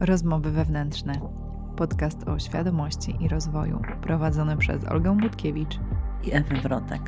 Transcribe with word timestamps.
Rozmowy 0.00 0.50
wewnętrzne. 0.50 1.12
Podcast 1.76 2.28
o 2.28 2.38
świadomości 2.38 3.16
i 3.20 3.28
rozwoju, 3.28 3.82
prowadzony 4.02 4.56
przez 4.56 4.84
Olgę 4.84 5.16
Budkiewicz 5.16 5.78
i 6.24 6.34
Ewę 6.34 6.60
Wrotek. 6.60 7.02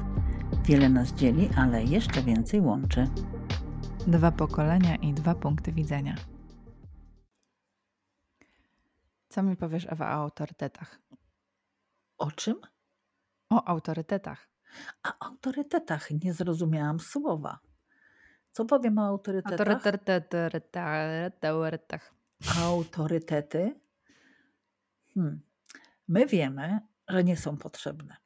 Wiele 0.65 0.89
nas 0.89 1.13
dzieli, 1.13 1.51
ale 1.57 1.85
jeszcze 1.85 2.23
więcej 2.23 2.61
łączy. 2.61 3.09
Dwa 4.07 4.33
pokolenia 4.33 4.97
i 4.97 5.15
dwa 5.15 5.35
punkty 5.35 5.73
widzenia. 5.73 6.15
Co 9.29 9.43
mi 9.43 9.57
powiesz, 9.57 9.87
Ewa, 9.91 10.07
o 10.07 10.23
autorytetach? 10.23 11.01
O 12.19 12.31
czym? 12.31 12.57
O 13.51 13.69
autorytetach. 13.69 14.49
A 15.03 15.27
autorytetach 15.27 16.11
nie 16.25 16.33
zrozumiałam 16.33 17.01
słowa. 17.01 17.59
Co 18.53 18.65
powiem 18.65 18.99
o 18.99 19.07
autorytetach? 19.07 19.69
Autorytetach. 21.27 22.20
Autorytety? 22.49 23.81
Hmm. 25.15 25.41
My 26.09 26.27
wiemy, 26.27 26.81
że 27.09 27.25
nie 27.25 27.37
są 27.37 27.57
potrzebne, 27.57 28.17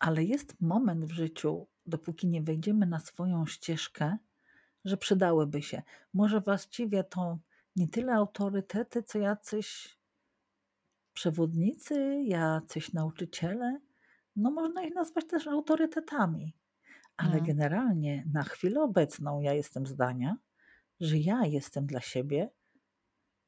ale 0.00 0.24
jest 0.24 0.60
moment 0.60 1.04
w 1.04 1.10
życiu, 1.12 1.66
dopóki 1.86 2.28
nie 2.28 2.42
wejdziemy 2.42 2.86
na 2.86 2.98
swoją 2.98 3.46
ścieżkę, 3.46 4.16
że 4.84 4.96
przydałyby 4.96 5.62
się. 5.62 5.82
Może 6.14 6.40
właściwie 6.40 7.04
to 7.04 7.38
nie 7.76 7.88
tyle 7.88 8.14
autorytety, 8.14 9.02
co 9.02 9.18
jacyś 9.18 9.98
przewodnicy, 11.12 12.22
jacyś 12.24 12.92
nauczyciele. 12.92 13.80
No 14.36 14.50
można 14.50 14.82
ich 14.82 14.94
nazwać 14.94 15.24
też 15.26 15.46
autorytetami. 15.46 16.54
Ale 17.16 17.32
Mm. 17.32 17.44
generalnie 17.44 18.24
na 18.32 18.42
chwilę 18.42 18.82
obecną 18.82 19.40
ja 19.40 19.52
jestem 19.52 19.86
zdania, 19.86 20.36
że 21.00 21.18
ja 21.18 21.46
jestem 21.46 21.86
dla 21.86 22.00
siebie 22.00 22.50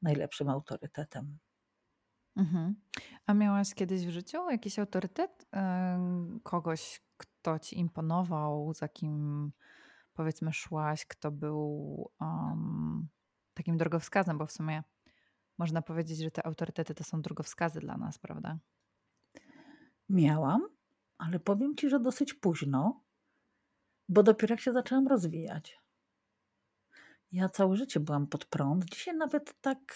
najlepszym 0.01 0.49
autorytetem. 0.49 1.37
Mhm. 2.35 2.75
A 3.25 3.33
miałaś 3.33 3.73
kiedyś 3.73 4.05
w 4.05 4.09
życiu 4.09 4.49
jakiś 4.49 4.79
autorytet? 4.79 5.45
Ym, 5.95 6.39
Kogoś, 6.43 7.01
kto 7.17 7.59
ci 7.59 7.79
imponował, 7.79 8.73
za 8.73 8.87
kim 8.87 9.51
powiedzmy 10.13 10.53
szłaś, 10.53 11.05
kto 11.05 11.31
był 11.31 12.11
um, 12.21 13.07
takim 13.53 13.77
drogowskazem, 13.77 14.37
bo 14.37 14.45
w 14.45 14.51
sumie 14.51 14.83
można 15.57 15.81
powiedzieć, 15.81 16.19
że 16.19 16.31
te 16.31 16.45
autorytety 16.45 16.95
to 16.95 17.03
są 17.03 17.21
drogowskazy 17.21 17.79
dla 17.79 17.97
nas, 17.97 18.19
prawda? 18.19 18.59
Miałam, 20.09 20.61
ale 21.17 21.39
powiem 21.39 21.75
ci, 21.75 21.89
że 21.89 21.99
dosyć 21.99 22.33
późno, 22.33 23.03
bo 24.09 24.23
dopiero 24.23 24.53
jak 24.53 24.59
się 24.59 24.73
zaczęłam 24.73 25.07
rozwijać. 25.07 25.79
Ja 27.31 27.49
całe 27.49 27.75
życie 27.75 27.99
byłam 27.99 28.27
pod 28.27 28.45
prąd. 28.45 28.85
Dzisiaj 28.85 29.17
nawet 29.17 29.61
tak 29.61 29.95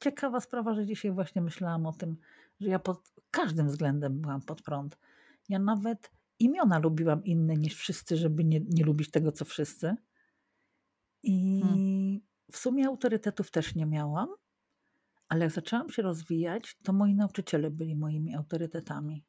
ciekawa 0.00 0.40
sprawa, 0.40 0.74
że 0.74 0.86
dzisiaj 0.86 1.12
właśnie 1.12 1.42
myślałam 1.42 1.86
o 1.86 1.92
tym, 1.92 2.16
że 2.60 2.68
ja 2.68 2.78
pod 2.78 3.14
każdym 3.30 3.68
względem 3.68 4.20
byłam 4.20 4.42
pod 4.42 4.62
prąd. 4.62 4.98
Ja 5.48 5.58
nawet 5.58 6.10
imiona 6.38 6.78
lubiłam 6.78 7.24
inne 7.24 7.54
niż 7.54 7.74
wszyscy, 7.74 8.16
żeby 8.16 8.44
nie, 8.44 8.60
nie 8.60 8.84
lubić 8.84 9.10
tego, 9.10 9.32
co 9.32 9.44
wszyscy. 9.44 9.96
I 11.22 11.60
Hmm. 11.62 12.20
w 12.52 12.56
sumie 12.56 12.86
autorytetów 12.86 13.50
też 13.50 13.74
nie 13.74 13.86
miałam, 13.86 14.28
ale 15.28 15.44
jak 15.44 15.52
zaczęłam 15.52 15.90
się 15.90 16.02
rozwijać, 16.02 16.76
to 16.82 16.92
moi 16.92 17.14
nauczyciele 17.14 17.70
byli 17.70 17.96
moimi 17.96 18.34
autorytetami. 18.34 19.24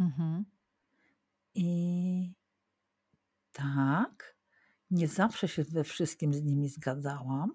Mhm. 0.00 0.44
I 1.54 2.32
tak, 3.52 4.37
nie 4.90 5.08
zawsze 5.08 5.48
się 5.48 5.64
we 5.64 5.84
wszystkim 5.84 6.34
z 6.34 6.42
nimi 6.42 6.68
zgadzałam, 6.68 7.54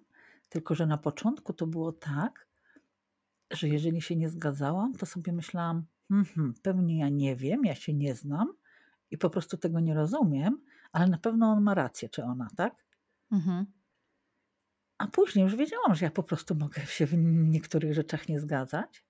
tylko 0.49 0.75
że 0.75 0.85
na 0.85 0.97
początku 0.97 1.53
to 1.53 1.67
było 1.67 1.91
tak, 1.91 2.47
że 3.51 3.67
jeżeli 3.67 4.01
się 4.01 4.15
nie 4.15 4.29
zgadzałam, 4.29 4.93
to 4.93 5.05
sobie 5.05 5.33
myślałam, 5.33 5.85
mhm, 6.11 6.53
pewnie 6.61 6.99
ja 6.99 7.09
nie 7.09 7.35
wiem, 7.35 7.65
ja 7.65 7.75
się 7.75 7.93
nie 7.93 8.15
znam 8.15 8.53
i 9.11 9.17
po 9.17 9.29
prostu 9.29 9.57
tego 9.57 9.79
nie 9.79 9.93
rozumiem, 9.93 10.61
ale 10.91 11.07
na 11.07 11.17
pewno 11.17 11.51
on 11.51 11.63
ma 11.63 11.73
rację, 11.73 12.09
czy 12.09 12.23
ona, 12.23 12.47
tak? 12.55 12.85
Mhm. 13.31 13.66
A 14.97 15.07
później 15.07 15.43
już 15.43 15.55
wiedziałam, 15.55 15.95
że 15.95 16.05
ja 16.05 16.11
po 16.11 16.23
prostu 16.23 16.55
mogę 16.55 16.85
się 16.85 17.05
w 17.05 17.13
niektórych 17.17 17.93
rzeczach 17.93 18.29
nie 18.29 18.39
zgadzać, 18.39 19.05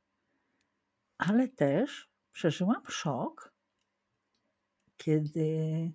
ale 1.18 1.48
też 1.48 2.10
przeżyłam 2.32 2.82
szok, 2.88 3.54
kiedy, 4.98 5.92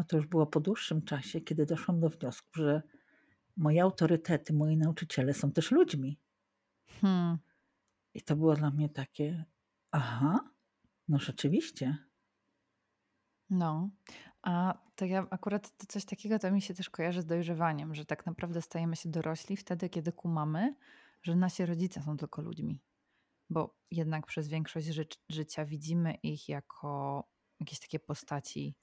no 0.00 0.04
to 0.04 0.16
już 0.16 0.26
było 0.26 0.46
po 0.46 0.60
dłuższym 0.60 1.02
czasie, 1.02 1.40
kiedy 1.40 1.66
doszłam 1.66 2.00
do 2.00 2.08
wniosku, 2.08 2.48
że 2.54 2.82
moje 3.56 3.82
autorytety, 3.82 4.52
moi 4.52 4.76
nauczyciele 4.76 5.34
są 5.34 5.52
też 5.52 5.70
ludźmi. 5.70 6.20
Hmm. 7.00 7.38
I 8.14 8.22
to 8.22 8.36
było 8.36 8.54
dla 8.54 8.70
mnie 8.70 8.88
takie, 8.88 9.44
aha, 9.90 10.50
no 11.08 11.18
rzeczywiście. 11.18 11.96
No, 13.50 13.90
a 14.42 14.78
to 14.96 15.04
ja 15.04 15.26
akurat 15.30 15.76
to 15.76 15.86
coś 15.86 16.04
takiego 16.04 16.38
to 16.38 16.50
mi 16.50 16.62
się 16.62 16.74
też 16.74 16.90
kojarzy 16.90 17.20
z 17.20 17.26
dojrzewaniem, 17.26 17.94
że 17.94 18.04
tak 18.04 18.26
naprawdę 18.26 18.62
stajemy 18.62 18.96
się 18.96 19.10
dorośli 19.10 19.56
wtedy, 19.56 19.88
kiedy 19.88 20.12
kumamy, 20.12 20.74
że 21.22 21.36
nasi 21.36 21.66
rodzice 21.66 22.02
są 22.02 22.16
tylko 22.16 22.42
ludźmi. 22.42 22.80
Bo 23.50 23.78
jednak 23.90 24.26
przez 24.26 24.48
większość 24.48 24.86
ży 24.86 25.06
życia 25.28 25.64
widzimy 25.64 26.14
ich 26.14 26.48
jako 26.48 27.24
jakieś 27.60 27.80
takie 27.80 27.98
postaci. 27.98 28.74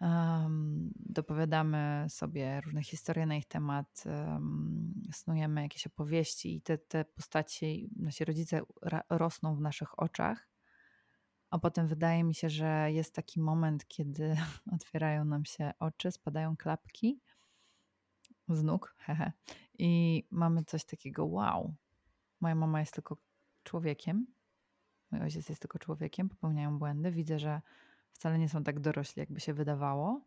Um, 0.00 0.90
dopowiadamy 0.96 2.06
sobie 2.08 2.60
różne 2.60 2.82
historie 2.82 3.26
na 3.26 3.36
ich 3.36 3.46
temat, 3.48 4.04
um, 4.06 5.02
snujemy 5.12 5.62
jakieś 5.62 5.86
opowieści 5.86 6.56
i 6.56 6.62
te, 6.62 6.78
te 6.78 7.04
postaci, 7.04 7.90
nasi 7.96 8.24
rodzice 8.24 8.60
rosną 9.10 9.56
w 9.56 9.60
naszych 9.60 9.98
oczach. 9.98 10.48
A 11.50 11.58
potem 11.58 11.86
wydaje 11.86 12.24
mi 12.24 12.34
się, 12.34 12.50
że 12.50 12.92
jest 12.92 13.14
taki 13.14 13.40
moment, 13.40 13.88
kiedy 13.88 14.36
otwierają 14.76 15.24
nam 15.24 15.44
się 15.44 15.72
oczy, 15.78 16.12
spadają 16.12 16.56
klapki 16.56 17.20
z 18.48 18.62
nóg, 18.62 18.94
hehe, 18.98 19.32
i 19.78 20.22
mamy 20.30 20.64
coś 20.64 20.84
takiego, 20.84 21.26
wow, 21.26 21.74
moja 22.40 22.54
mama 22.54 22.80
jest 22.80 22.92
tylko 22.92 23.16
człowiekiem, 23.62 24.26
mój 25.10 25.20
ojciec 25.20 25.48
jest 25.48 25.60
tylko 25.60 25.78
człowiekiem, 25.78 26.28
popełniają 26.28 26.78
błędy, 26.78 27.10
widzę, 27.10 27.38
że 27.38 27.60
wcale 28.16 28.38
nie 28.38 28.48
są 28.48 28.64
tak 28.64 28.80
dorośli, 28.80 29.20
jakby 29.20 29.40
się 29.40 29.54
wydawało. 29.54 30.20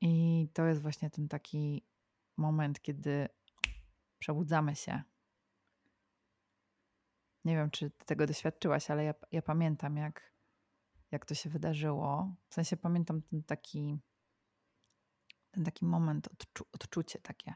I 0.00 0.48
to 0.54 0.66
jest 0.66 0.82
właśnie 0.82 1.10
ten 1.10 1.28
taki 1.28 1.86
moment, 2.36 2.80
kiedy 2.82 3.28
przebudzamy 4.18 4.76
się. 4.76 5.02
Nie 7.44 7.56
wiem, 7.56 7.70
czy 7.70 7.90
tego 7.90 8.26
doświadczyłaś, 8.26 8.90
ale 8.90 9.04
ja, 9.04 9.14
ja 9.32 9.42
pamiętam, 9.42 9.96
jak, 9.96 10.32
jak 11.10 11.26
to 11.26 11.34
się 11.34 11.50
wydarzyło. 11.50 12.34
W 12.48 12.54
sensie 12.54 12.76
pamiętam 12.76 13.22
ten 13.22 13.42
taki, 13.42 13.98
ten 15.50 15.64
taki 15.64 15.84
moment, 15.84 16.28
odczu, 16.28 16.64
odczucie 16.72 17.18
takie, 17.18 17.54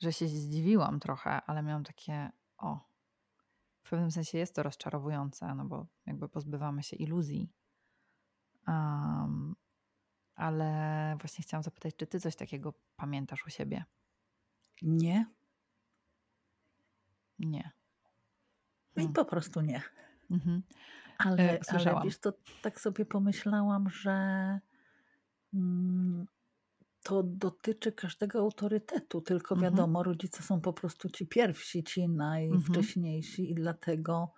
że 0.00 0.12
się 0.12 0.28
zdziwiłam 0.28 1.00
trochę, 1.00 1.30
ale 1.30 1.62
miałam 1.62 1.84
takie, 1.84 2.30
o, 2.56 2.80
w 3.82 3.90
pewnym 3.90 4.10
sensie 4.10 4.38
jest 4.38 4.54
to 4.54 4.62
rozczarowujące, 4.62 5.54
no 5.54 5.64
bo 5.64 5.86
jakby 6.06 6.28
pozbywamy 6.28 6.82
się 6.82 6.96
iluzji. 6.96 7.52
Um, 8.68 9.54
ale 10.34 11.16
właśnie 11.20 11.42
chciałam 11.42 11.62
zapytać, 11.62 11.96
czy 11.96 12.06
ty 12.06 12.20
coś 12.20 12.36
takiego 12.36 12.74
pamiętasz 12.96 13.46
u 13.46 13.50
siebie? 13.50 13.84
Nie. 14.82 15.26
Nie. 17.38 17.70
I 18.96 19.00
Hmm. 19.00 19.12
po 19.12 19.24
prostu 19.24 19.60
nie. 19.60 19.82
Mhm. 20.30 20.62
Ale, 21.18 21.42
E, 21.42 21.60
ale 21.68 22.00
wiesz, 22.04 22.18
to 22.18 22.32
tak 22.62 22.80
sobie 22.80 23.04
pomyślałam, 23.06 23.90
że 23.90 24.10
mm, 25.54 26.26
to 27.02 27.22
dotyczy 27.22 27.92
każdego 27.92 28.38
autorytetu, 28.38 29.20
tylko 29.20 29.54
Mhm. 29.54 29.72
wiadomo, 29.72 30.02
rodzice 30.02 30.42
są 30.42 30.60
po 30.60 30.72
prostu 30.72 31.10
ci 31.10 31.26
pierwsi, 31.26 31.84
ci 31.84 32.08
najwcześniejsi 32.08 33.50
i 33.50 33.54
dlatego 33.54 34.32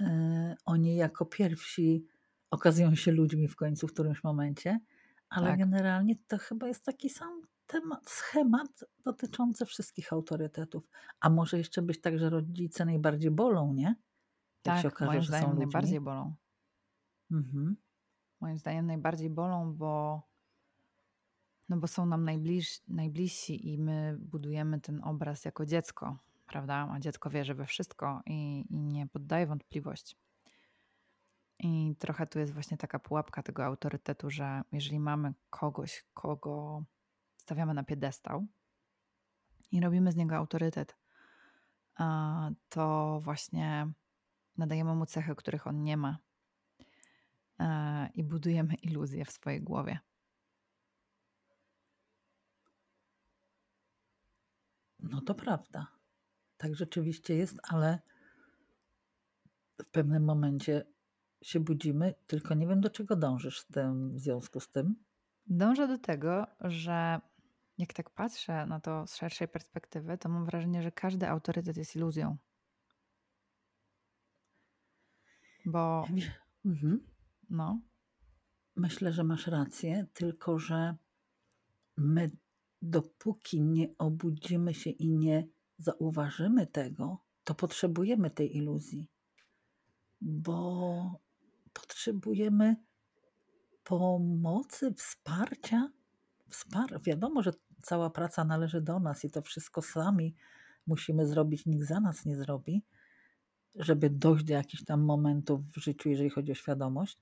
e, 0.00 0.56
oni 0.64 0.96
jako 0.96 1.26
pierwsi 1.26 2.06
okazują 2.50 2.94
się 2.94 3.12
ludźmi 3.12 3.48
w 3.48 3.56
końcu 3.56 3.88
w 3.88 3.92
którymś 3.92 4.24
momencie, 4.24 4.80
ale 5.28 5.46
Tak. 5.46 5.58
generalnie 5.58 6.16
to 6.26 6.38
chyba 6.38 6.68
jest 6.68 6.84
taki 6.84 7.10
sam 7.10 7.42
temat, 7.66 8.10
schemat 8.10 8.84
dotyczący 9.04 9.66
wszystkich 9.66 10.12
autorytetów. 10.12 10.90
A 11.20 11.30
może 11.30 11.58
jeszcze 11.58 11.82
być 11.82 12.00
tak, 12.00 12.18
że 12.18 12.30
rodzice 12.30 12.84
najbardziej 12.84 13.30
bolą, 13.30 13.74
nie? 13.74 13.94
Jak 14.66 14.76
się 14.76 14.82
Tak, 14.82 14.92
okaże, 14.92 15.10
moim 15.10 15.22
zdaniem 15.22 15.58
najbardziej 15.58 16.00
bolą. 16.00 16.34
Mhm. 17.30 17.76
Moim 18.40 18.58
zdaniem 18.58 18.86
najbardziej 18.86 19.30
bolą, 19.30 19.74
bo, 19.74 20.22
no 21.68 21.76
bo 21.76 21.86
są 21.86 22.06
nam 22.06 22.24
najbliż, 22.24 22.80
najbliżsi 22.88 23.72
i 23.72 23.78
my 23.78 24.16
budujemy 24.20 24.80
ten 24.80 25.04
obraz 25.04 25.44
jako 25.44 25.66
dziecko, 25.66 26.18
prawda? 26.46 26.88
A 26.92 27.00
dziecko 27.00 27.30
wierzy 27.30 27.54
we 27.54 27.66
wszystko 27.66 28.22
i, 28.26 28.64
i 28.70 28.78
nie 28.78 29.06
poddaje 29.06 29.46
wątpliwości. 29.46 30.16
I 31.58 31.96
trochę 31.98 32.26
tu 32.26 32.38
jest 32.38 32.52
właśnie 32.52 32.76
taka 32.76 32.98
pułapka 32.98 33.42
tego 33.42 33.64
autorytetu, 33.64 34.30
że 34.30 34.62
jeżeli 34.72 35.00
mamy 35.00 35.34
kogoś, 35.50 36.04
kogo 36.14 36.84
stawiamy 37.36 37.74
na 37.74 37.84
piedestał, 37.84 38.46
i 39.72 39.80
robimy 39.80 40.12
z 40.12 40.16
niego 40.16 40.36
autorytet, 40.36 40.96
to 42.68 43.18
właśnie 43.22 43.92
nadajemy 44.56 44.94
mu 44.94 45.06
cechy, 45.06 45.34
których 45.34 45.66
on 45.66 45.82
nie 45.82 45.96
ma 45.96 46.18
i 48.14 48.24
budujemy 48.24 48.74
iluzję 48.88 49.24
w 49.24 49.30
swojej 49.30 49.62
głowie. 49.62 49.98
No 55.00 55.20
to 55.20 55.34
prawda. 55.34 55.86
Tak 56.56 56.74
rzeczywiście 56.74 57.34
jest, 57.36 57.58
ale 57.62 57.98
w 59.86 59.90
pewnym 59.90 60.24
momencie 60.24 60.84
się 61.42 61.60
budzimy, 61.60 62.14
tylko 62.26 62.54
nie 62.54 62.66
wiem, 62.66 62.80
do 62.80 62.90
czego 62.90 63.16
dążysz 63.16 63.60
z 63.60 63.66
tym, 63.66 64.10
w 64.10 64.18
związku 64.18 64.60
z 64.60 64.70
tym. 64.70 64.94
Dążę 65.46 65.88
do 65.88 65.98
tego, 65.98 66.46
że 66.60 67.20
jak 67.78 67.92
tak 67.92 68.10
patrzę 68.10 68.66
na 68.66 68.80
to 68.80 69.06
z 69.06 69.16
szerszej 69.16 69.48
perspektywy, 69.48 70.18
to 70.18 70.28
mam 70.28 70.46
wrażenie, 70.46 70.82
że 70.82 70.92
każdy 70.92 71.28
autorytet 71.28 71.76
jest 71.76 71.96
iluzją. 71.96 72.36
Bo. 75.66 76.06
Mhm. 76.64 77.00
No. 77.50 77.80
Myślę, 78.76 79.12
że 79.12 79.24
masz 79.24 79.46
rację, 79.46 80.06
tylko 80.14 80.58
że 80.58 80.96
my, 81.96 82.30
dopóki 82.82 83.62
nie 83.62 83.88
obudzimy 83.98 84.74
się 84.74 84.90
i 84.90 85.08
nie 85.08 85.48
zauważymy 85.78 86.66
tego, 86.66 87.18
to 87.44 87.54
potrzebujemy 87.54 88.30
tej 88.30 88.56
iluzji, 88.56 89.08
bo 90.20 91.20
potrzebujemy 91.80 92.76
pomocy, 93.84 94.94
wsparcia. 94.94 95.90
Wspar 96.50 97.02
wiadomo, 97.02 97.42
że 97.42 97.52
cała 97.82 98.10
praca 98.10 98.44
należy 98.44 98.80
do 98.80 99.00
nas 99.00 99.24
i 99.24 99.30
to 99.30 99.42
wszystko 99.42 99.82
sami 99.82 100.34
musimy 100.86 101.26
zrobić, 101.26 101.66
nikt 101.66 101.86
za 101.86 102.00
nas 102.00 102.24
nie 102.24 102.36
zrobi, 102.36 102.82
żeby 103.74 104.10
dojść 104.10 104.44
do 104.44 104.52
jakichś 104.52 104.84
tam 104.84 105.00
momentów 105.00 105.60
w 105.70 105.76
życiu, 105.76 106.08
jeżeli 106.08 106.30
chodzi 106.30 106.52
o 106.52 106.54
świadomość, 106.54 107.18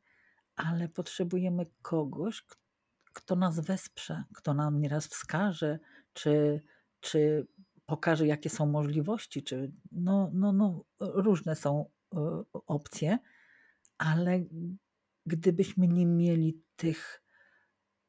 ale 0.57 0.89
potrzebujemy 0.89 1.67
kogoś, 1.83 2.45
kto 3.13 3.37
nas 3.37 3.61
wesprze, 3.61 4.25
kto 4.35 4.55
nam 4.55 4.81
nieraz 4.81 5.07
wskaże, 5.07 5.79
czy, 6.13 6.63
czy 7.01 7.47
pokaże, 7.87 8.27
jakie 8.27 8.51
są 8.51 8.67
możliwości, 8.67 9.43
czy 9.43 9.73
no, 9.93 10.31
no, 10.33 10.53
no, 10.53 10.85
różne 11.01 11.57
są 11.57 11.87
y, 12.15 12.17
opcje, 12.53 13.19
ale 13.99 14.45
gdybyśmy 15.27 15.89
nie 15.89 16.07
mieli 16.07 16.63
tych 16.77 17.23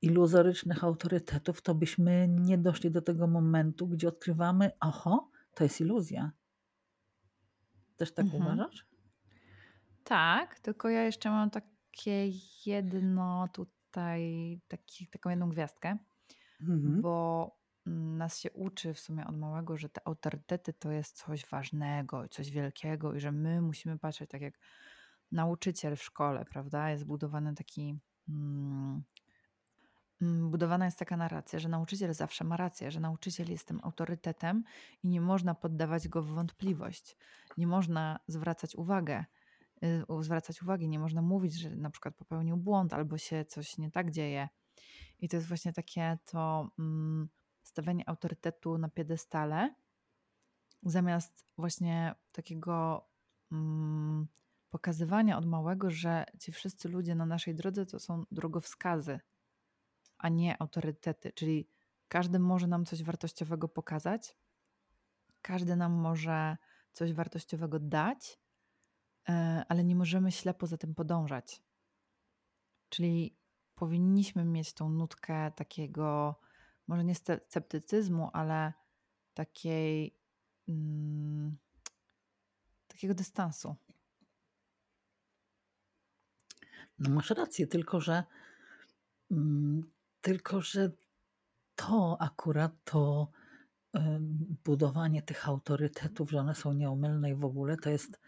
iluzorycznych 0.01 0.83
autorytetów, 0.83 1.61
to 1.61 1.75
byśmy 1.75 2.27
nie 2.27 2.57
doszli 2.57 2.91
do 2.91 3.01
tego 3.01 3.27
momentu, 3.27 3.87
gdzie 3.87 4.07
odkrywamy, 4.07 4.71
oho, 4.79 5.31
to 5.53 5.63
jest 5.63 5.81
iluzja. 5.81 6.31
Też 7.97 8.13
tak 8.13 8.25
mhm. 8.25 8.43
uważasz? 8.43 8.87
Tak, 10.03 10.59
tylko 10.59 10.89
ja 10.89 11.03
jeszcze 11.03 11.29
mam 11.29 11.49
takie 11.49 12.31
jedno 12.65 13.47
tutaj, 13.53 14.61
taki, 14.67 15.07
taką 15.07 15.29
jedną 15.29 15.49
gwiazdkę, 15.49 15.97
mhm. 16.61 17.01
bo 17.01 17.57
nas 17.85 18.39
się 18.39 18.51
uczy 18.51 18.93
w 18.93 18.99
sumie 18.99 19.27
od 19.27 19.37
małego, 19.37 19.77
że 19.77 19.89
te 19.89 20.07
autorytety 20.07 20.73
to 20.73 20.91
jest 20.91 21.17
coś 21.17 21.45
ważnego, 21.45 22.27
coś 22.27 22.51
wielkiego 22.51 23.13
i 23.13 23.19
że 23.19 23.31
my 23.31 23.61
musimy 23.61 23.99
patrzeć 23.99 24.29
tak 24.29 24.41
jak 24.41 24.59
nauczyciel 25.31 25.95
w 25.95 26.03
szkole, 26.03 26.45
prawda? 26.45 26.89
Jest 26.89 27.05
budowany 27.05 27.55
taki. 27.55 27.99
Hmm, 28.27 29.03
budowana 30.49 30.85
jest 30.85 30.99
taka 30.99 31.17
narracja, 31.17 31.59
że 31.59 31.69
nauczyciel 31.69 32.13
zawsze 32.13 32.43
ma 32.43 32.57
rację, 32.57 32.91
że 32.91 32.99
nauczyciel 32.99 33.51
jest 33.51 33.67
tym 33.67 33.79
autorytetem 33.83 34.63
i 35.03 35.09
nie 35.09 35.21
można 35.21 35.55
poddawać 35.55 36.07
go 36.07 36.23
w 36.23 36.27
wątpliwość. 36.27 37.17
Nie 37.57 37.67
można 37.67 38.19
zwracać 38.27 38.75
uwagę, 38.75 39.25
y, 39.83 40.23
zwracać 40.23 40.61
uwagi, 40.61 40.89
nie 40.89 40.99
można 40.99 41.21
mówić, 41.21 41.53
że 41.53 41.69
na 41.69 41.89
przykład 41.89 42.15
popełnił 42.15 42.57
błąd 42.57 42.93
albo 42.93 43.17
się 43.17 43.45
coś 43.45 43.77
nie 43.77 43.91
tak 43.91 44.11
dzieje. 44.11 44.49
I 45.19 45.29
to 45.29 45.35
jest 45.35 45.47
właśnie 45.47 45.73
takie 45.73 46.17
to 46.25 46.69
mm, 46.79 47.29
stawianie 47.63 48.09
autorytetu 48.09 48.77
na 48.77 48.89
piedestale, 48.89 49.75
zamiast 50.83 51.45
właśnie 51.57 52.15
takiego 52.31 53.05
mm, 53.51 54.27
pokazywania 54.77 55.37
od 55.37 55.45
małego, 55.45 55.91
że 55.91 56.25
ci 56.39 56.51
wszyscy 56.51 56.89
ludzie 56.89 57.15
na 57.15 57.25
naszej 57.25 57.55
drodze 57.55 57.85
to 57.85 57.99
są 57.99 58.23
drogowskazy, 58.31 59.19
a 60.17 60.29
nie 60.29 60.61
autorytety. 60.61 61.31
Czyli 61.31 61.69
każdy 62.07 62.39
może 62.39 62.67
nam 62.67 62.85
coś 62.85 63.03
wartościowego 63.03 63.67
pokazać, 63.67 64.35
każdy 65.41 65.75
nam 65.75 65.93
może 65.93 66.57
coś 66.93 67.13
wartościowego 67.13 67.79
dać, 67.79 68.39
e, 69.29 69.63
ale 69.69 69.83
nie 69.83 69.95
możemy 69.95 70.31
ślepo 70.31 70.67
za 70.67 70.77
tym 70.77 70.95
podążać. 70.95 71.63
Czyli 72.89 73.37
powinniśmy 73.75 74.43
mieć 74.45 74.73
tą 74.73 74.89
nutkę 74.89 75.51
takiego, 75.51 76.35
może 76.87 77.03
nie 77.03 77.15
sceptycyzmu, 77.15 78.29
ale 78.33 78.73
takiej, 79.33 80.17
mm, 80.67 81.57
takiego 82.87 83.13
dystansu. 83.13 83.75
No 86.99 87.09
masz 87.09 87.29
rację, 87.29 87.67
tylko 87.67 88.01
że 88.01 88.23
mm, 89.31 89.81
tylko 90.21 90.61
że 90.61 90.91
to 91.75 92.17
akurat 92.19 92.71
to 92.83 93.31
budowanie 94.65 95.21
tych 95.21 95.47
autorytetów, 95.47 96.31
że 96.31 96.39
one 96.39 96.55
są 96.55 96.73
nieomylne 96.73 97.31
i 97.31 97.35
w 97.35 97.45
ogóle 97.45 97.77
to 97.77 97.89
jest, 97.89 98.19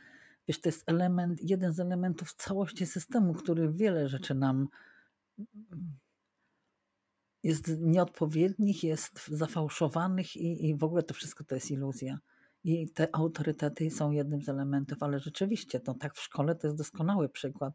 wiesz, 0.47 0.61
to 0.61 0.69
jest 0.69 0.89
element, 0.89 1.39
jeden 1.49 1.73
z 1.73 1.79
elementów 1.79 2.33
całości 2.33 2.85
systemu, 2.85 3.33
który 3.33 3.73
wiele 3.73 4.09
rzeczy 4.09 4.35
nam 4.35 4.67
jest 7.43 7.67
nieodpowiednich, 7.79 8.83
jest 8.83 9.27
zafałszowanych 9.27 10.35
i, 10.35 10.69
i 10.69 10.77
w 10.77 10.83
ogóle 10.83 11.03
to 11.03 11.13
wszystko 11.13 11.43
to 11.43 11.55
jest 11.55 11.71
iluzja. 11.71 12.19
I 12.63 12.89
te 12.89 13.15
autorytety 13.15 13.91
są 13.91 14.11
jednym 14.11 14.41
z 14.41 14.49
elementów, 14.49 15.03
ale 15.03 15.19
rzeczywiście, 15.19 15.79
to 15.79 15.93
tak 15.93 16.15
w 16.15 16.21
szkole 16.21 16.55
to 16.55 16.67
jest 16.67 16.77
doskonały 16.77 17.29
przykład 17.29 17.73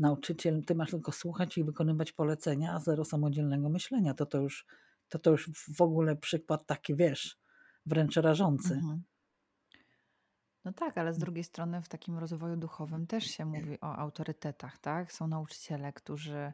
nauczyciel, 0.00 0.64
ty 0.64 0.74
masz 0.74 0.90
tylko 0.90 1.12
słuchać 1.12 1.58
i 1.58 1.64
wykonywać 1.64 2.12
polecenia, 2.12 2.72
a 2.72 2.80
zero 2.80 3.04
samodzielnego 3.04 3.68
myślenia. 3.68 4.14
To 4.14 4.26
to 4.26 4.38
już, 4.38 4.66
to 5.08 5.18
to 5.18 5.30
już 5.30 5.50
w 5.76 5.82
ogóle 5.82 6.16
przykład 6.16 6.66
taki, 6.66 6.96
wiesz, 6.96 7.38
wręcz 7.86 8.16
rażący. 8.16 8.74
Mhm. 8.74 9.02
No 10.64 10.72
tak, 10.72 10.98
ale 10.98 11.14
z 11.14 11.18
drugiej 11.18 11.44
strony 11.44 11.82
w 11.82 11.88
takim 11.88 12.18
rozwoju 12.18 12.56
duchowym 12.56 13.06
też 13.06 13.24
się 13.24 13.44
mówi 13.44 13.80
o 13.80 13.96
autorytetach, 13.96 14.78
tak? 14.78 15.12
Są 15.12 15.26
nauczyciele, 15.26 15.92
którzy 15.92 16.52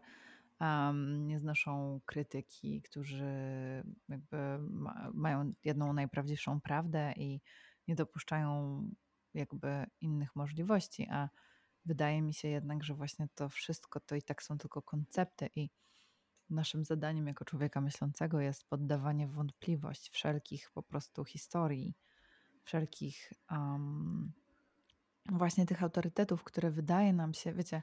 um, 0.60 1.26
nie 1.26 1.38
znoszą 1.38 2.00
krytyki, 2.06 2.82
którzy 2.82 3.24
jakby 4.08 4.58
ma, 4.58 5.10
mają 5.14 5.52
jedną 5.64 5.92
najprawdziwszą 5.92 6.60
prawdę 6.60 7.12
i 7.16 7.40
nie 7.88 7.94
dopuszczają 7.94 8.82
jakby 9.34 9.86
innych 10.00 10.36
możliwości, 10.36 11.08
a 11.10 11.28
Wydaje 11.86 12.22
mi 12.22 12.34
się 12.34 12.48
jednak, 12.48 12.84
że 12.84 12.94
właśnie 12.94 13.28
to 13.34 13.48
wszystko 13.48 14.00
to 14.00 14.14
i 14.14 14.22
tak 14.22 14.42
są 14.42 14.58
tylko 14.58 14.82
koncepty 14.82 15.50
i 15.56 15.70
naszym 16.50 16.84
zadaniem 16.84 17.26
jako 17.26 17.44
człowieka 17.44 17.80
myślącego 17.80 18.40
jest 18.40 18.68
poddawanie 18.68 19.28
wątpliwość 19.28 20.10
wszelkich 20.10 20.70
po 20.70 20.82
prostu 20.82 21.24
historii, 21.24 21.94
wszelkich 22.62 23.32
um, 23.50 24.32
właśnie 25.26 25.66
tych 25.66 25.82
autorytetów, 25.82 26.44
które 26.44 26.70
wydaje 26.70 27.12
nam 27.12 27.34
się, 27.34 27.52
wiecie, 27.52 27.82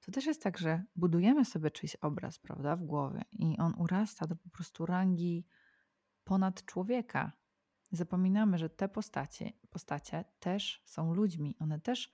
to 0.00 0.12
też 0.12 0.26
jest 0.26 0.42
tak, 0.42 0.58
że 0.58 0.82
budujemy 0.96 1.44
sobie 1.44 1.70
czyjś 1.70 1.96
obraz, 1.96 2.38
prawda, 2.38 2.76
w 2.76 2.82
głowie 2.82 3.24
i 3.32 3.56
on 3.58 3.74
urasta 3.78 4.26
do 4.26 4.36
po 4.36 4.48
prostu 4.48 4.86
rangi 4.86 5.46
ponad 6.24 6.64
człowieka. 6.64 7.32
Zapominamy, 7.92 8.58
że 8.58 8.70
te 8.70 8.88
postacie, 8.88 9.52
postacie 9.70 10.24
też 10.40 10.82
są 10.84 11.14
ludźmi, 11.14 11.56
one 11.58 11.80
też 11.80 12.12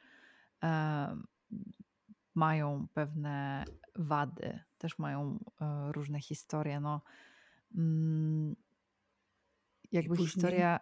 mają 2.35 2.87
pewne 2.95 3.65
wady, 3.97 4.61
też 4.79 4.99
mają 4.99 5.39
e, 5.61 5.93
różne 5.93 6.21
historie. 6.21 6.81
No, 6.81 7.01
mm, 7.75 8.57
jakby 9.93 10.17
historia 10.17 10.81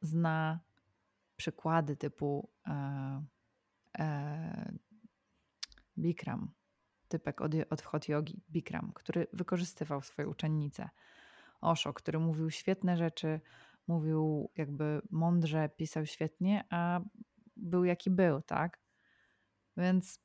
zna 0.00 0.60
przykłady 1.36 1.96
typu 1.96 2.50
e, 2.66 3.24
e, 3.98 4.72
Bikram, 5.98 6.52
typek 7.08 7.40
od, 7.40 7.52
od 7.70 7.82
Hot 7.82 8.08
Yogi, 8.08 8.42
Bikram, 8.50 8.92
który 8.94 9.26
wykorzystywał 9.32 10.02
swoje 10.02 10.28
uczennice. 10.28 10.88
Osho, 11.60 11.92
który 11.92 12.18
mówił 12.18 12.50
świetne 12.50 12.96
rzeczy, 12.96 13.40
mówił 13.86 14.50
jakby 14.56 15.02
mądrze, 15.10 15.68
pisał 15.68 16.06
świetnie, 16.06 16.64
a 16.70 17.00
był 17.56 17.84
jaki 17.84 18.10
był, 18.10 18.42
tak? 18.42 18.85
Więc 19.76 20.20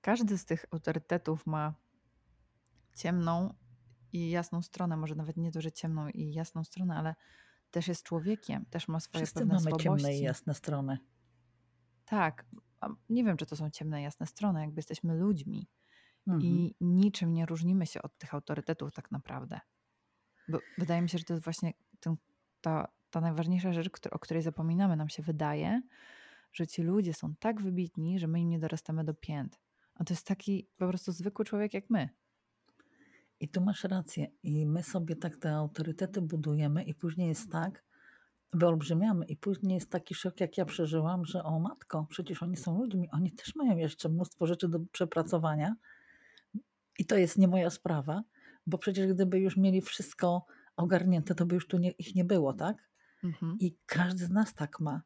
każdy 0.00 0.38
z 0.38 0.44
tych 0.44 0.64
autorytetów 0.70 1.46
ma 1.46 1.74
ciemną 2.96 3.54
i 4.12 4.30
jasną 4.30 4.62
stronę, 4.62 4.96
może 4.96 5.14
nawet 5.14 5.36
nie 5.36 5.52
to, 5.52 5.60
że 5.60 5.72
ciemną 5.72 6.08
i 6.08 6.32
jasną 6.32 6.64
stronę, 6.64 6.96
ale 6.96 7.14
też 7.70 7.88
jest 7.88 8.02
człowiekiem, 8.02 8.66
też 8.66 8.88
ma 8.88 9.00
swoje 9.00 9.24
Wszyscy 9.24 9.38
pewne 9.40 9.54
mamy 9.54 9.60
słabości. 9.60 9.84
ciemne 9.84 10.16
i 10.16 10.20
jasne 10.20 10.54
strony. 10.54 10.98
Tak, 12.04 12.46
nie 13.08 13.24
wiem, 13.24 13.36
czy 13.36 13.46
to 13.46 13.56
są 13.56 13.70
ciemne, 13.70 14.02
jasne 14.02 14.26
strony, 14.26 14.60
jakby 14.60 14.78
jesteśmy 14.78 15.14
ludźmi 15.14 15.68
Mhm. 16.26 16.42
i 16.42 16.74
niczym 16.80 17.34
nie 17.34 17.46
różnimy 17.46 17.86
się 17.86 18.02
od 18.02 18.18
tych 18.18 18.34
autorytetów 18.34 18.92
tak 18.92 19.10
naprawdę. 19.10 19.60
Bo 20.48 20.58
wydaje 20.78 21.02
mi 21.02 21.08
się, 21.08 21.18
że 21.18 21.24
to 21.24 21.32
jest 21.34 21.44
właśnie 21.44 21.72
ten, 22.00 22.16
ta, 22.60 22.88
ta 23.10 23.20
najważniejsza 23.20 23.72
rzecz, 23.72 23.90
o 24.10 24.18
której 24.18 24.42
zapominamy. 24.42 24.96
Nam 24.96 25.08
się 25.08 25.22
wydaje, 25.22 25.82
że 26.52 26.66
ci 26.66 26.82
ludzie 26.82 27.14
są 27.14 27.34
tak 27.34 27.62
wybitni, 27.62 28.18
że 28.18 28.26
my 28.26 28.40
im 28.40 28.48
nie 28.48 28.58
dorastamy 28.58 29.04
do 29.04 29.14
pięt. 29.14 29.60
A 29.94 30.04
to 30.04 30.14
jest 30.14 30.26
taki 30.26 30.68
po 30.76 30.88
prostu 30.88 31.12
zwykły 31.12 31.44
człowiek 31.44 31.74
jak 31.74 31.90
my. 31.90 32.08
I 33.40 33.48
tu 33.48 33.60
masz 33.60 33.84
rację. 33.84 34.26
I 34.42 34.66
my 34.66 34.82
sobie 34.82 35.16
tak 35.16 35.36
te 35.36 35.54
autorytety 35.54 36.22
budujemy, 36.22 36.82
i 36.84 36.94
później 36.94 37.28
jest 37.28 37.50
tak, 37.50 37.84
wyolbrzymiamy, 38.52 39.26
i 39.26 39.36
później 39.36 39.74
jest 39.74 39.90
taki 39.90 40.14
szok, 40.14 40.40
jak 40.40 40.58
ja 40.58 40.64
przeżyłam, 40.64 41.24
że 41.24 41.44
o 41.44 41.60
matko, 41.60 42.06
przecież 42.10 42.42
oni 42.42 42.56
są 42.56 42.78
ludźmi, 42.78 43.08
oni 43.10 43.32
też 43.32 43.54
mają 43.54 43.76
jeszcze 43.76 44.08
mnóstwo 44.08 44.46
rzeczy 44.46 44.68
do 44.68 44.80
przepracowania. 44.92 45.76
I 46.98 47.06
to 47.06 47.16
jest 47.16 47.38
nie 47.38 47.48
moja 47.48 47.70
sprawa, 47.70 48.22
bo 48.66 48.78
przecież 48.78 49.12
gdyby 49.12 49.40
już 49.40 49.56
mieli 49.56 49.80
wszystko 49.80 50.46
ogarnięte, 50.76 51.34
to 51.34 51.46
by 51.46 51.54
już 51.54 51.66
tu 51.66 51.78
nie, 51.78 51.90
ich 51.90 52.14
nie 52.14 52.24
było, 52.24 52.52
tak? 52.52 52.90
Mhm. 53.24 53.56
I 53.60 53.76
każdy 53.86 54.24
z 54.24 54.30
nas 54.30 54.54
tak 54.54 54.80
ma. 54.80 55.02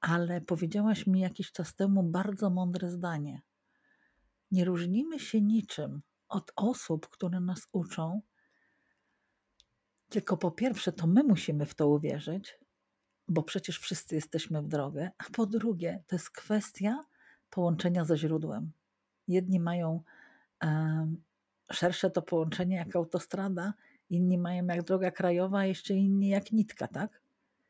Ale 0.00 0.40
powiedziałaś 0.40 1.06
mi 1.06 1.20
jakiś 1.20 1.52
czas 1.52 1.74
temu 1.74 2.02
bardzo 2.02 2.50
mądre 2.50 2.90
zdanie. 2.90 3.42
Nie 4.50 4.64
różnimy 4.64 5.18
się 5.20 5.40
niczym 5.40 6.02
od 6.28 6.52
osób, 6.56 7.08
które 7.08 7.40
nas 7.40 7.68
uczą, 7.72 8.20
tylko 10.08 10.36
po 10.36 10.50
pierwsze, 10.50 10.92
to 10.92 11.06
my 11.06 11.22
musimy 11.22 11.66
w 11.66 11.74
to 11.74 11.88
uwierzyć, 11.88 12.58
bo 13.28 13.42
przecież 13.42 13.78
wszyscy 13.78 14.14
jesteśmy 14.14 14.62
w 14.62 14.68
drogę, 14.68 15.10
a 15.18 15.24
po 15.32 15.46
drugie, 15.46 16.02
to 16.06 16.16
jest 16.16 16.30
kwestia 16.30 17.04
połączenia 17.50 18.04
ze 18.04 18.16
źródłem. 18.16 18.72
Jedni 19.28 19.60
mają 19.60 20.02
um, 20.62 21.22
szersze 21.72 22.10
to 22.10 22.22
połączenie 22.22 22.76
jak 22.76 22.96
autostrada, 22.96 23.74
inni 24.10 24.38
mają 24.38 24.66
jak 24.66 24.82
droga 24.82 25.10
krajowa, 25.10 25.58
a 25.58 25.66
jeszcze 25.66 25.94
inni 25.94 26.28
jak 26.28 26.52
nitka, 26.52 26.88
tak? 26.88 27.22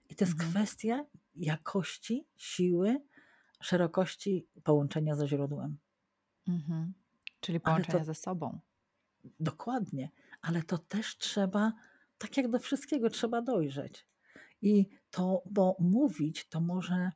I 0.09 0.15
to 0.15 0.25
jest 0.25 0.35
Mhm. 0.35 0.51
kwestia 0.51 1.05
jakości, 1.35 2.27
siły, 2.37 3.01
szerokości 3.63 4.47
połączenia 4.65 5.15
ze 5.17 5.29
źródłem. 5.29 5.79
Mhm. 6.49 6.93
Czyli 7.41 7.61
połączenia 7.61 7.99
to- 7.99 8.05
ze 8.05 8.15
sobą. 8.15 8.59
Dokładnie, 9.41 10.11
ale 10.43 10.63
to 10.63 10.79
też 10.79 11.19
trzeba, 11.19 11.73
tak 12.19 12.37
jak 12.37 12.49
do 12.51 12.59
wszystkiego, 12.59 13.11
trzeba 13.11 13.43
dojrzeć. 13.43 14.07
I 14.63 14.87
to, 15.11 15.43
bo 15.51 15.77
mówić 15.79 16.49
to 16.49 16.61
może 16.61 17.13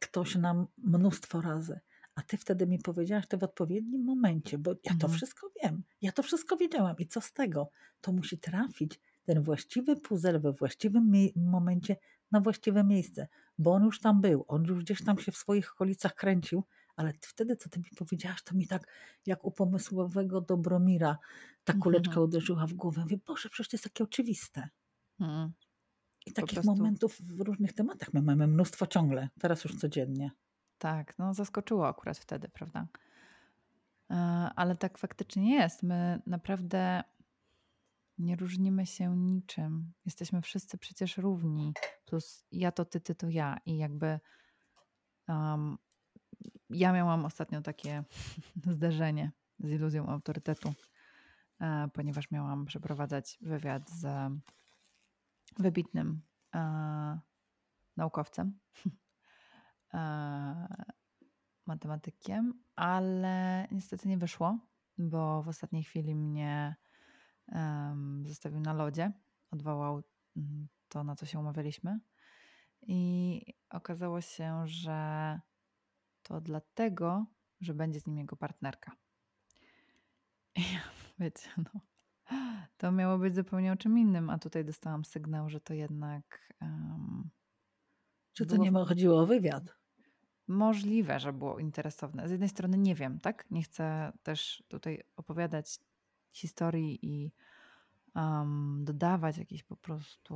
ktoś 0.00 0.34
nam 0.36 0.66
mnóstwo 0.78 1.40
razy, 1.40 1.80
a 2.14 2.22
ty 2.22 2.36
wtedy 2.36 2.66
mi 2.66 2.78
powiedziałaś 2.78 3.26
to 3.26 3.38
w 3.38 3.42
odpowiednim 3.44 4.04
momencie, 4.04 4.58
bo 4.58 4.70
ja 4.70 4.76
to 4.90 4.92
Mhm. 4.92 5.12
wszystko 5.12 5.50
wiem, 5.62 5.82
ja 6.02 6.12
to 6.12 6.22
wszystko 6.22 6.56
wiedziałam 6.56 6.96
i 6.98 7.06
co 7.06 7.20
z 7.20 7.32
tego? 7.32 7.70
To 8.00 8.12
musi 8.12 8.38
trafić 8.38 9.00
ten 9.24 9.42
właściwy 9.42 9.96
puzzle 9.96 10.40
we 10.40 10.52
właściwym 10.52 11.12
momencie 11.36 11.96
na 12.34 12.40
właściwe 12.40 12.84
miejsce, 12.84 13.28
bo 13.58 13.72
on 13.72 13.84
już 13.84 14.00
tam 14.00 14.20
był, 14.20 14.44
on 14.48 14.64
już 14.64 14.84
gdzieś 14.84 15.04
tam 15.04 15.18
się 15.18 15.32
w 15.32 15.36
swoich 15.36 15.72
okolicach 15.72 16.14
kręcił, 16.14 16.64
ale 16.96 17.12
wtedy, 17.20 17.56
co 17.56 17.68
ty 17.68 17.78
mi 17.78 17.84
powiedziałaś, 17.98 18.42
to 18.42 18.54
mi 18.54 18.66
tak 18.66 18.82
jak 19.26 19.44
u 19.44 19.50
pomysłowego 19.50 20.40
Dobromira 20.40 21.18
ta 21.64 21.72
kuleczka 21.72 22.10
Mhm. 22.10 22.24
uderzyła 22.24 22.66
w 22.66 22.72
głowę. 22.72 23.00
Mówię, 23.02 23.18
Boże, 23.26 23.48
przecież 23.48 23.68
to 23.68 23.74
jest 23.76 23.84
takie 23.84 24.04
oczywiste. 24.04 24.68
Mhm. 25.20 25.52
I 26.26 26.32
takich 26.32 26.54
prostu- 26.54 26.76
momentów 26.76 27.16
w 27.20 27.40
różnych 27.40 27.72
tematach 27.72 28.12
my 28.14 28.22
mamy 28.22 28.46
mnóstwo 28.46 28.86
ciągle, 28.86 29.28
teraz 29.40 29.64
już 29.64 29.76
codziennie. 29.76 30.30
Tak, 30.78 31.18
no 31.18 31.34
zaskoczyło 31.34 31.88
akurat 31.88 32.18
wtedy, 32.18 32.48
prawda? 32.48 32.86
E, 34.10 34.14
Ale 34.56 34.76
tak 34.76 34.98
faktycznie 34.98 35.54
jest. 35.54 35.82
My 35.82 36.22
naprawdę 36.26 37.02
nie 38.18 38.36
różnimy 38.36 38.86
się 38.86 39.16
niczym. 39.16 39.92
Jesteśmy 40.04 40.42
wszyscy 40.42 40.78
przecież 40.78 41.16
równi. 41.16 41.72
Plus 42.04 42.44
ja 42.52 42.72
to 42.72 42.84
ty, 42.84 43.00
ty 43.00 43.14
to 43.14 43.28
ja. 43.28 43.58
I 43.66 43.76
jakby 43.76 44.20
um, 45.28 45.78
ja 46.70 46.92
miałam 46.92 47.24
ostatnio 47.24 47.62
takie 47.62 48.04
zderzenie 48.76 49.32
z 49.58 49.70
iluzją 49.70 50.06
autorytetu, 50.06 50.74
e, 51.60 51.88
ponieważ 51.92 52.30
miałam 52.30 52.64
przeprowadzać 52.64 53.38
wywiad 53.40 53.90
z 53.90 54.32
wybitnym 55.58 56.22
e, 56.54 57.20
naukowcem. 57.96 58.58
e, 59.94 60.86
matematykiem, 61.66 62.62
ale 62.76 63.68
niestety 63.70 64.08
nie 64.08 64.18
wyszło, 64.18 64.58
bo 64.98 65.42
w 65.42 65.48
ostatniej 65.48 65.84
chwili 65.84 66.14
mnie 66.14 66.76
em, 67.48 68.24
zostawił 68.26 68.60
na 68.60 68.72
lodzie, 68.72 69.12
odwołał 69.50 70.02
mm, 70.36 70.68
to, 70.88 71.04
na 71.04 71.16
co 71.16 71.26
się 71.26 71.38
umawialiśmy. 71.38 72.00
I 72.82 73.40
okazało 73.70 74.20
się, 74.20 74.66
że 74.66 75.40
to 76.22 76.40
dlatego, 76.40 77.26
że 77.60 77.74
będzie 77.74 78.00
z 78.00 78.06
nim 78.06 78.18
jego 78.18 78.36
partnerka. 78.36 78.92
I 80.56 80.60
wiecie, 81.18 81.48
no, 81.56 81.80
to 82.76 82.92
miało 82.92 83.18
być 83.18 83.34
zupełnie 83.34 83.72
o 83.72 83.76
czym 83.76 83.98
innym, 83.98 84.30
a 84.30 84.38
tutaj 84.38 84.64
dostałam 84.64 85.04
sygnał, 85.04 85.50
że 85.50 85.60
to 85.60 85.74
jednak. 85.74 86.52
em, 86.60 87.30
Czy 88.32 88.46
to 88.46 88.56
nie 88.56 88.72
ma 88.72 88.84
chodziło 88.84 89.20
o 89.20 89.26
wywiad? 89.26 89.76
Możliwe, 90.48 91.20
że 91.20 91.32
było 91.32 91.58
interesowne. 91.58 92.28
Z 92.28 92.30
jednej 92.30 92.48
strony 92.48 92.78
nie 92.78 92.94
wiem, 92.94 93.20
tak? 93.20 93.50
Nie 93.50 93.62
chcę 93.62 94.12
też 94.22 94.64
tutaj 94.68 95.02
opowiadać 95.16 95.78
historii 96.34 96.98
i 97.02 97.32
um, 98.14 98.84
dodawać 98.84 99.38
jakiejś 99.38 99.62
po 99.62 99.76
prostu 99.76 100.34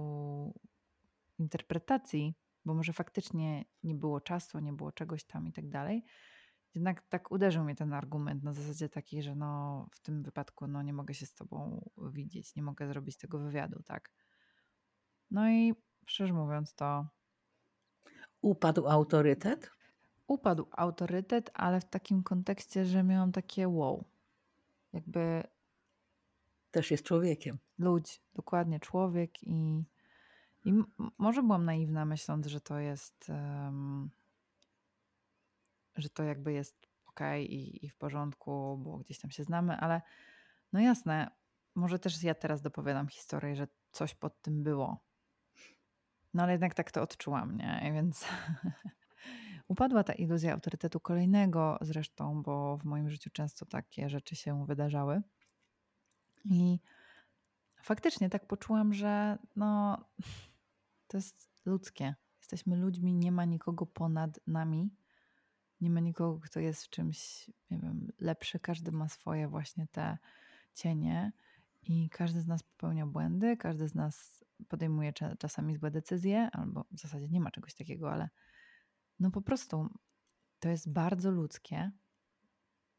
interpretacji, 1.38 2.34
bo 2.64 2.74
może 2.74 2.92
faktycznie 2.92 3.64
nie 3.82 3.94
było 3.94 4.20
czasu, 4.20 4.58
nie 4.58 4.72
było 4.72 4.92
czegoś 4.92 5.24
tam 5.24 5.48
i 5.48 5.52
tak 5.52 5.68
dalej. 5.68 6.04
Jednak 6.74 7.02
tak 7.08 7.30
uderzył 7.32 7.64
mnie 7.64 7.74
ten 7.74 7.92
argument 7.92 8.42
na 8.42 8.52
zasadzie 8.52 8.88
takiej, 8.88 9.22
że 9.22 9.34
no 9.34 9.86
w 9.92 10.00
tym 10.00 10.22
wypadku 10.22 10.66
no 10.66 10.82
nie 10.82 10.92
mogę 10.92 11.14
się 11.14 11.26
z 11.26 11.34
tobą 11.34 11.90
widzieć, 12.12 12.56
nie 12.56 12.62
mogę 12.62 12.88
zrobić 12.88 13.16
tego 13.16 13.38
wywiadu, 13.38 13.82
tak? 13.82 14.12
No 15.30 15.50
i 15.50 15.74
szczerze 16.06 16.32
mówiąc 16.34 16.74
to 16.74 17.06
Upadł 18.40 18.88
autorytet? 18.88 19.70
upadł 20.28 20.66
autorytet, 20.70 21.50
ale 21.54 21.80
w 21.80 21.84
takim 21.84 22.22
kontekście, 22.22 22.84
że 22.84 23.02
miałam 23.02 23.32
takie 23.32 23.68
wow. 23.68 24.04
Jakby 24.92 25.42
Też 26.78 26.90
jest 26.90 27.04
człowiekiem. 27.04 27.58
ludź, 27.78 28.22
dokładnie 28.34 28.80
człowiek 28.80 29.42
i, 29.42 29.84
i 30.64 30.72
może 31.18 31.42
byłam 31.42 31.64
naiwna 31.64 32.04
myśląc, 32.04 32.46
że 32.46 32.60
to 32.60 32.78
jest 32.78 33.30
em, 33.30 34.10
że 35.96 36.08
to 36.08 36.22
jakby 36.22 36.52
jest 36.52 36.88
ok 37.06 37.20
i, 37.40 37.86
i 37.86 37.88
w 37.88 37.96
porządku, 37.96 38.78
bo 38.82 38.98
gdzieś 38.98 39.18
tam 39.18 39.30
się 39.30 39.44
znamy, 39.44 39.76
ale 39.76 40.02
no 40.72 40.80
jasne, 40.80 41.30
może 41.74 41.98
też 41.98 42.22
ja 42.22 42.34
teraz 42.34 42.62
dopowiadam 42.62 43.08
historię, 43.08 43.56
że 43.56 43.68
coś 43.92 44.14
pod 44.14 44.42
tym 44.42 44.62
było. 44.62 45.04
No 46.34 46.42
ale 46.42 46.52
jednak 46.52 46.74
tak 46.74 46.90
to 46.90 47.02
odczułam, 47.02 47.56
nie? 47.56 47.90
Więc 47.94 48.24
upadła 49.68 50.04
ta 50.04 50.12
iluzja 50.12 50.52
autorytetu 50.52 51.00
kolejnego 51.00 51.78
zresztą, 51.80 52.42
bo 52.42 52.76
w 52.76 52.84
moim 52.84 53.10
życiu 53.10 53.30
często 53.30 53.66
takie 53.66 54.08
rzeczy 54.10 54.36
się 54.36 54.66
wydarzały. 54.66 55.22
I 56.44 56.80
faktycznie 57.82 58.28
tak 58.28 58.46
poczułam, 58.46 58.94
że 58.94 59.38
no, 59.56 60.04
to 61.08 61.16
jest 61.16 61.48
ludzkie. 61.66 62.14
Jesteśmy 62.38 62.76
ludźmi, 62.76 63.14
nie 63.14 63.32
ma 63.32 63.44
nikogo 63.44 63.86
ponad 63.86 64.40
nami. 64.46 64.90
Nie 65.80 65.90
ma 65.90 66.00
nikogo, 66.00 66.40
kto 66.40 66.60
jest 66.60 66.84
w 66.84 66.90
czymś, 66.90 67.50
nie 67.70 67.78
wiem, 67.78 68.12
lepszy. 68.18 68.60
Każdy 68.60 68.92
ma 68.92 69.08
swoje 69.08 69.48
właśnie 69.48 69.86
te 69.86 70.18
cienie 70.74 71.32
i 71.82 72.10
każdy 72.10 72.40
z 72.40 72.46
nas 72.46 72.62
popełnia 72.62 73.06
błędy, 73.06 73.56
każdy 73.56 73.88
z 73.88 73.94
nas 73.94 74.44
podejmuje 74.68 75.12
cza- 75.12 75.36
czasami 75.38 75.76
złe 75.76 75.90
decyzje, 75.90 76.50
albo 76.52 76.84
w 76.90 77.00
zasadzie 77.00 77.28
nie 77.28 77.40
ma 77.40 77.50
czegoś 77.50 77.74
takiego, 77.74 78.12
ale 78.12 78.28
no 79.20 79.30
po 79.30 79.42
prostu 79.42 79.88
to 80.60 80.68
jest 80.68 80.92
bardzo 80.92 81.30
ludzkie, 81.30 81.90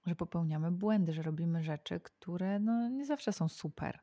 że 0.06 0.15
popełniamy 0.15 0.72
błędy, 0.72 1.13
że 1.13 1.22
robimy 1.22 1.63
rzeczy, 1.63 2.00
które 2.00 2.60
no 2.60 2.89
nie 2.89 3.06
zawsze 3.06 3.34
są 3.34 3.50
super. 3.50 4.00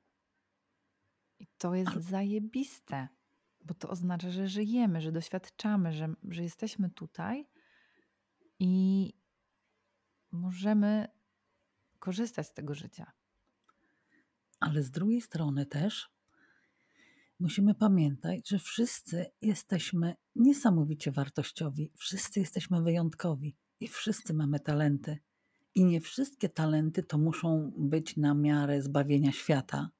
I 1.38 1.46
to 1.58 1.74
jest 1.74 1.90
Ale- 1.90 2.00
zajebiste, 2.00 3.08
bo 3.64 3.74
to 3.74 3.88
oznacza, 3.88 4.30
że 4.30 4.48
żyjemy, 4.48 5.00
że 5.00 5.12
doświadczamy, 5.12 5.92
że, 5.92 6.14
że 6.28 6.42
jesteśmy 6.42 6.90
tutaj 6.90 7.48
i 8.58 9.12
możemy 10.30 11.08
korzystać 11.98 12.46
z 12.46 12.52
tego 12.52 12.74
życia. 12.74 13.12
Ale 14.60 14.82
z 14.82 14.90
drugiej 14.90 15.20
strony 15.20 15.66
też 15.66 16.16
Musimy 17.40 17.74
pamiętać, 17.74 18.48
że 18.48 18.58
wszyscy 18.58 19.26
jesteśmy 19.42 20.14
niesamowicie 20.34 21.12
wartościowi, 21.12 21.92
wszyscy 21.96 22.40
jesteśmy 22.40 22.82
wyjątkowi 22.82 23.56
i 23.80 23.88
wszyscy 23.88 24.34
mamy 24.34 24.60
talenty. 24.60 25.18
I 25.76 25.84
nie 25.84 26.00
wszystkie 26.00 26.48
talenty 26.48 27.02
to 27.02 27.18
muszą 27.18 27.72
być 27.76 28.16
na 28.16 28.34
miarę 28.34 28.82
zbawienia 28.82 29.32
świata, 29.32 29.90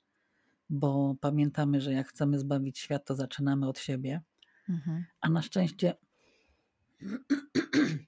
bo 0.71 1.17
pamiętamy, 1.21 1.81
że 1.81 1.93
jak 1.93 2.09
chcemy 2.09 2.39
zbawić 2.39 2.79
świat, 2.79 3.05
to 3.05 3.15
zaczynamy 3.15 3.69
od 3.69 3.79
siebie. 3.79 4.23
Mhm. 4.69 5.05
A 5.21 5.29
na 5.29 5.43
szczęście. 5.43 5.95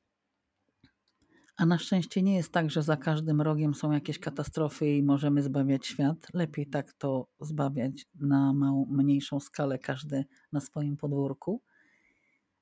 A 1.57 1.67
na 1.67 1.79
szczęście 1.79 2.23
nie 2.23 2.37
jest 2.37 2.53
tak, 2.53 2.71
że 2.71 2.83
za 2.83 2.97
każdym 2.97 3.41
rogiem 3.41 3.75
są 3.75 3.93
jakieś 3.93 4.19
katastrofy 4.19 4.87
i 4.87 5.03
możemy 5.03 5.43
zbawiać 5.43 5.87
świat. 5.87 6.29
Lepiej 6.35 6.67
tak 6.67 6.93
to 6.93 7.29
zbawiać 7.41 8.07
na 8.15 8.53
małą, 8.53 8.87
mniejszą 8.91 9.41
skalę, 9.41 9.79
każdy 9.79 10.25
na 10.53 10.61
swoim 10.61 10.97
podwórku. 10.97 11.63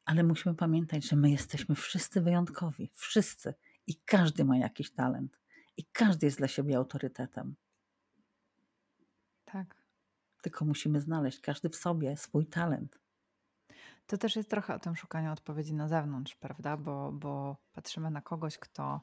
Ale 0.04 0.22
musimy 0.22 0.54
pamiętać, 0.54 1.08
że 1.08 1.16
my 1.16 1.30
jesteśmy 1.30 1.74
wszyscy 1.74 2.20
wyjątkowi. 2.20 2.90
Wszyscy. 2.94 3.54
I 3.86 3.94
każdy 3.94 4.44
ma 4.44 4.56
jakiś 4.56 4.90
talent. 4.90 5.40
I 5.76 5.84
każdy 5.84 6.26
jest 6.26 6.38
dla 6.38 6.48
siebie 6.48 6.76
autorytetem. 6.76 7.54
Tak. 9.44 9.76
Tylko 10.42 10.64
musimy 10.64 11.00
znaleźć 11.00 11.40
każdy 11.40 11.68
w 11.68 11.76
sobie 11.76 12.16
swój 12.16 12.46
talent. 12.46 12.98
To 14.06 14.18
też 14.18 14.36
jest 14.36 14.50
trochę 14.50 14.74
o 14.74 14.78
tym 14.78 14.96
szukaniu 14.96 15.32
odpowiedzi 15.32 15.74
na 15.74 15.88
zewnątrz, 15.88 16.34
prawda? 16.34 16.76
Bo, 16.76 17.12
bo 17.12 17.56
patrzymy 17.72 18.10
na 18.10 18.20
kogoś, 18.20 18.58
kto 18.58 19.00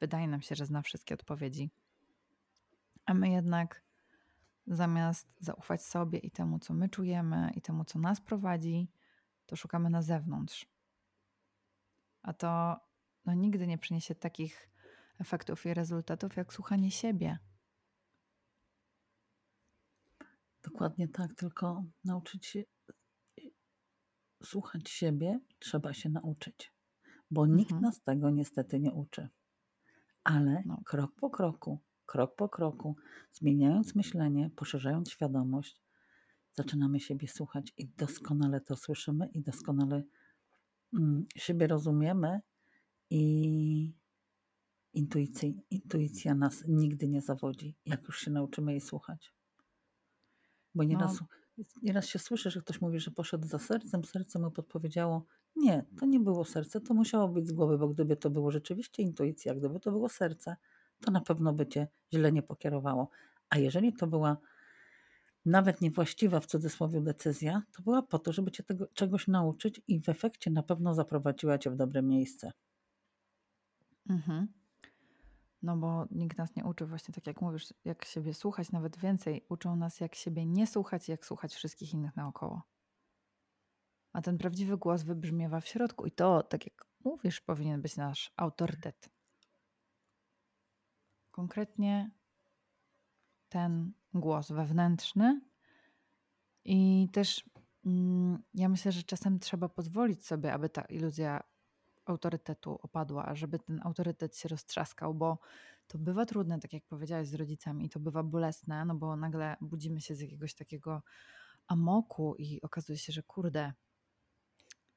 wydaje 0.00 0.28
nam 0.28 0.42
się, 0.42 0.54
że 0.54 0.66
zna 0.66 0.82
wszystkie 0.82 1.14
odpowiedzi. 1.14 1.70
A 3.06 3.14
my 3.14 3.30
jednak 3.30 3.82
zamiast 4.66 5.36
zaufać 5.40 5.84
sobie 5.84 6.18
i 6.18 6.30
temu, 6.30 6.58
co 6.58 6.74
my 6.74 6.88
czujemy, 6.88 7.52
i 7.54 7.60
temu, 7.60 7.84
co 7.84 7.98
nas 7.98 8.20
prowadzi, 8.20 8.88
to 9.46 9.56
szukamy 9.56 9.90
na 9.90 10.02
zewnątrz. 10.02 10.66
A 12.22 12.32
to 12.32 12.80
no, 13.26 13.34
nigdy 13.34 13.66
nie 13.66 13.78
przyniesie 13.78 14.14
takich 14.14 14.68
efektów 15.20 15.66
i 15.66 15.74
rezultatów, 15.74 16.36
jak 16.36 16.52
słuchanie 16.52 16.90
siebie. 16.90 17.38
Dokładnie 20.62 21.08
tak, 21.08 21.34
tylko 21.34 21.84
nauczyć 22.04 22.46
się 22.46 22.64
słuchać 24.44 24.88
siebie 24.90 25.40
trzeba 25.58 25.92
się 25.94 26.08
nauczyć, 26.10 26.72
bo 27.30 27.46
nikt 27.46 27.72
Mhm. 27.72 27.82
nas 27.82 28.02
tego 28.02 28.30
niestety 28.30 28.80
nie 28.80 28.92
uczy. 28.92 29.28
Ale 30.24 30.62
No. 30.66 30.80
krok 30.84 31.12
po 31.20 31.30
kroku, 31.30 31.80
krok 32.06 32.36
po 32.36 32.48
kroku, 32.48 32.96
zmieniając 33.32 33.94
myślenie, 33.94 34.50
poszerzając 34.56 35.10
świadomość, 35.10 35.82
zaczynamy 36.52 37.00
siebie 37.00 37.28
słuchać 37.28 37.72
i 37.76 37.88
doskonale 37.88 38.60
to 38.60 38.76
słyszymy 38.76 39.28
i 39.32 39.42
doskonale 39.42 40.02
mm, 40.92 41.26
siebie 41.36 41.66
rozumiemy 41.66 42.40
i 43.10 43.94
intuicji, 44.92 45.62
intuicja 45.70 46.34
nas 46.34 46.64
nigdy 46.68 47.08
nie 47.08 47.20
zawodzi, 47.20 47.76
jak 47.86 48.06
już 48.06 48.20
się 48.20 48.30
nauczymy 48.30 48.72
jej 48.72 48.80
słuchać. 48.80 49.34
Bo 50.74 50.84
nieraz, 50.84 51.18
nieraz 51.82 52.06
się 52.06 52.18
słyszy, 52.18 52.50
że 52.50 52.60
ktoś 52.60 52.80
mówi, 52.80 53.00
że 53.00 53.10
poszedł 53.10 53.46
za 53.46 53.58
sercem, 53.58 54.04
serce 54.04 54.38
mu 54.38 54.50
podpowiedziało, 54.50 55.26
nie, 55.56 55.84
to 56.00 56.06
nie 56.06 56.20
było 56.20 56.44
serce, 56.44 56.80
to 56.80 56.94
musiało 56.94 57.28
być 57.28 57.48
z 57.48 57.52
głowy, 57.52 57.78
bo 57.78 57.88
gdyby 57.88 58.16
to 58.16 58.30
było 58.30 58.50
rzeczywiście 58.50 59.02
intuicja, 59.02 59.54
gdyby 59.54 59.80
to 59.80 59.90
było 59.90 60.08
serce, 60.08 60.56
to 61.00 61.10
na 61.10 61.20
pewno 61.20 61.52
by 61.52 61.66
cię 61.66 61.88
źle 62.12 62.32
nie 62.32 62.42
pokierowało. 62.42 63.10
A 63.50 63.58
jeżeli 63.58 63.92
to 63.92 64.06
była 64.06 64.36
nawet 65.44 65.80
niewłaściwa 65.80 66.40
w 66.40 66.46
cudzysłowie 66.46 67.00
decyzja, 67.00 67.62
to 67.72 67.82
była 67.82 68.02
po 68.02 68.18
to, 68.18 68.32
żeby 68.32 68.50
cię 68.50 68.62
tego 68.62 68.86
czegoś 68.86 69.28
nauczyć 69.28 69.80
i 69.88 70.00
w 70.00 70.08
efekcie 70.08 70.50
na 70.50 70.62
pewno 70.62 70.94
zaprowadziła 70.94 71.58
cię 71.58 71.70
w 71.70 71.76
dobre 71.76 72.02
miejsce. 72.02 72.52
Mhm. 74.08 74.48
No 75.62 75.76
bo 75.76 76.06
nikt 76.10 76.38
nas 76.38 76.56
nie 76.56 76.64
uczy 76.64 76.86
właśnie 76.86 77.14
tak 77.14 77.26
jak 77.26 77.40
mówisz, 77.40 77.74
jak 77.84 78.04
siebie 78.04 78.34
słuchać, 78.34 78.72
nawet 78.72 78.98
więcej. 78.98 79.46
Uczą 79.48 79.76
nas 79.76 80.00
jak 80.00 80.14
siebie 80.14 80.46
nie 80.46 80.66
słuchać 80.66 81.08
jak 81.08 81.26
słuchać 81.26 81.54
wszystkich 81.54 81.92
innych 81.92 82.16
naokoło. 82.16 82.62
A 84.12 84.22
ten 84.22 84.38
prawdziwy 84.38 84.76
głos 84.76 85.02
wybrzmiewa 85.02 85.60
w 85.60 85.68
środku 85.68 86.06
i 86.06 86.10
to, 86.10 86.42
tak 86.42 86.64
jak 86.64 86.86
mówisz, 87.04 87.40
powinien 87.40 87.82
być 87.82 87.96
nasz 87.96 88.32
autorytet. 88.36 89.10
Konkretnie 91.30 92.10
ten 93.48 93.92
głos 94.14 94.50
wewnętrzny 94.50 95.40
i 96.64 97.08
też 97.12 97.50
mm, 97.86 98.42
ja 98.54 98.68
myślę, 98.68 98.92
że 98.92 99.02
czasem 99.02 99.38
trzeba 99.38 99.68
pozwolić 99.68 100.26
sobie, 100.26 100.52
aby 100.52 100.68
ta 100.68 100.82
iluzja 100.82 101.42
autorytetu 102.06 102.78
opadła, 102.82 103.34
żeby 103.34 103.58
ten 103.58 103.80
autorytet 103.84 104.36
się 104.36 104.48
roztrzaskał, 104.48 105.14
bo 105.14 105.38
to 105.86 105.98
bywa 105.98 106.26
trudne, 106.26 106.60
tak 106.60 106.72
jak 106.72 106.84
powiedziałeś, 106.84 107.28
z 107.28 107.34
rodzicami, 107.34 107.88
to 107.88 108.00
bywa 108.00 108.22
bolesne, 108.22 108.84
no 108.84 108.94
bo 108.94 109.16
nagle 109.16 109.56
budzimy 109.60 110.00
się 110.00 110.14
z 110.14 110.20
jakiegoś 110.20 110.54
takiego 110.54 111.02
amoku 111.66 112.34
i 112.38 112.62
okazuje 112.62 112.98
się, 112.98 113.12
że 113.12 113.22
kurde. 113.22 113.72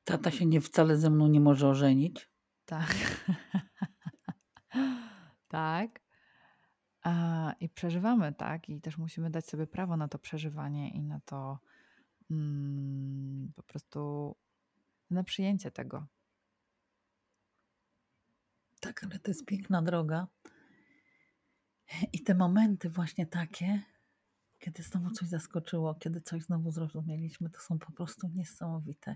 Tata 0.03 0.31
się 0.31 0.45
nie 0.45 0.61
wcale 0.61 0.97
ze 0.97 1.09
mną 1.09 1.27
nie 1.27 1.39
może 1.39 1.69
ożenić. 1.69 2.29
Tak. 2.65 2.95
tak. 5.47 6.01
A, 7.03 7.53
I 7.59 7.69
przeżywamy, 7.69 8.33
tak? 8.33 8.69
I 8.69 8.81
też 8.81 8.97
musimy 8.97 9.29
dać 9.29 9.45
sobie 9.45 9.67
prawo 9.67 9.97
na 9.97 10.07
to 10.07 10.19
przeżywanie 10.19 10.89
i 10.89 11.03
na 11.03 11.19
to 11.19 11.59
mm, 12.31 13.51
po 13.55 13.63
prostu 13.63 14.35
na 15.09 15.23
przyjęcie 15.23 15.71
tego. 15.71 16.07
Tak, 18.79 19.03
ale 19.03 19.19
to 19.19 19.31
jest 19.31 19.45
piękna 19.45 19.81
droga. 19.81 20.27
I 22.13 22.23
te 22.23 22.35
momenty 22.35 22.89
właśnie 22.89 23.25
takie, 23.25 23.81
kiedy 24.59 24.83
znowu 24.83 25.11
coś 25.11 25.27
zaskoczyło, 25.27 25.95
kiedy 25.95 26.21
coś 26.21 26.43
znowu 26.43 26.71
zrozumieliśmy, 26.71 27.49
to 27.49 27.59
są 27.59 27.79
po 27.79 27.91
prostu 27.91 28.27
niesamowite. 28.27 29.15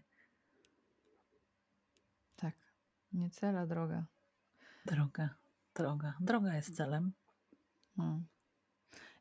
Tak. 2.35 2.55
Nie 3.11 3.29
cela, 3.29 3.67
droga. 3.67 4.05
Droga, 4.85 5.29
droga. 5.75 6.13
Droga 6.19 6.55
jest 6.55 6.75
celem. 6.75 7.13
Hmm. 7.95 8.25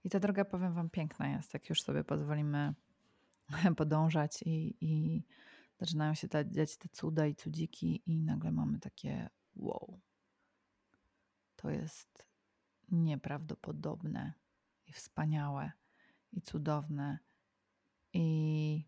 I 0.05 0.11
ta 0.11 0.20
droga, 0.20 0.44
powiem 0.44 0.74
Wam, 0.74 0.90
piękna 0.90 1.28
jest, 1.28 1.55
jak 1.55 1.68
już 1.68 1.83
sobie 1.83 2.05
pozwolimy 2.05 2.74
podążać 3.76 4.42
i, 4.42 4.76
i 4.81 5.22
zaczynają 5.78 6.14
się 6.14 6.28
dziać 6.50 6.76
te 6.76 6.88
cuda 6.88 7.26
i 7.26 7.35
cudziki 7.35 8.02
i 8.07 8.22
nagle 8.22 8.52
mamy 8.52 8.78
takie 8.78 9.28
wow. 9.57 10.00
To 11.62 11.70
jest 11.70 12.27
nieprawdopodobne 12.88 14.33
i 14.87 14.92
wspaniałe 14.92 15.72
i 16.33 16.42
cudowne 16.42 17.18
i 18.12 18.85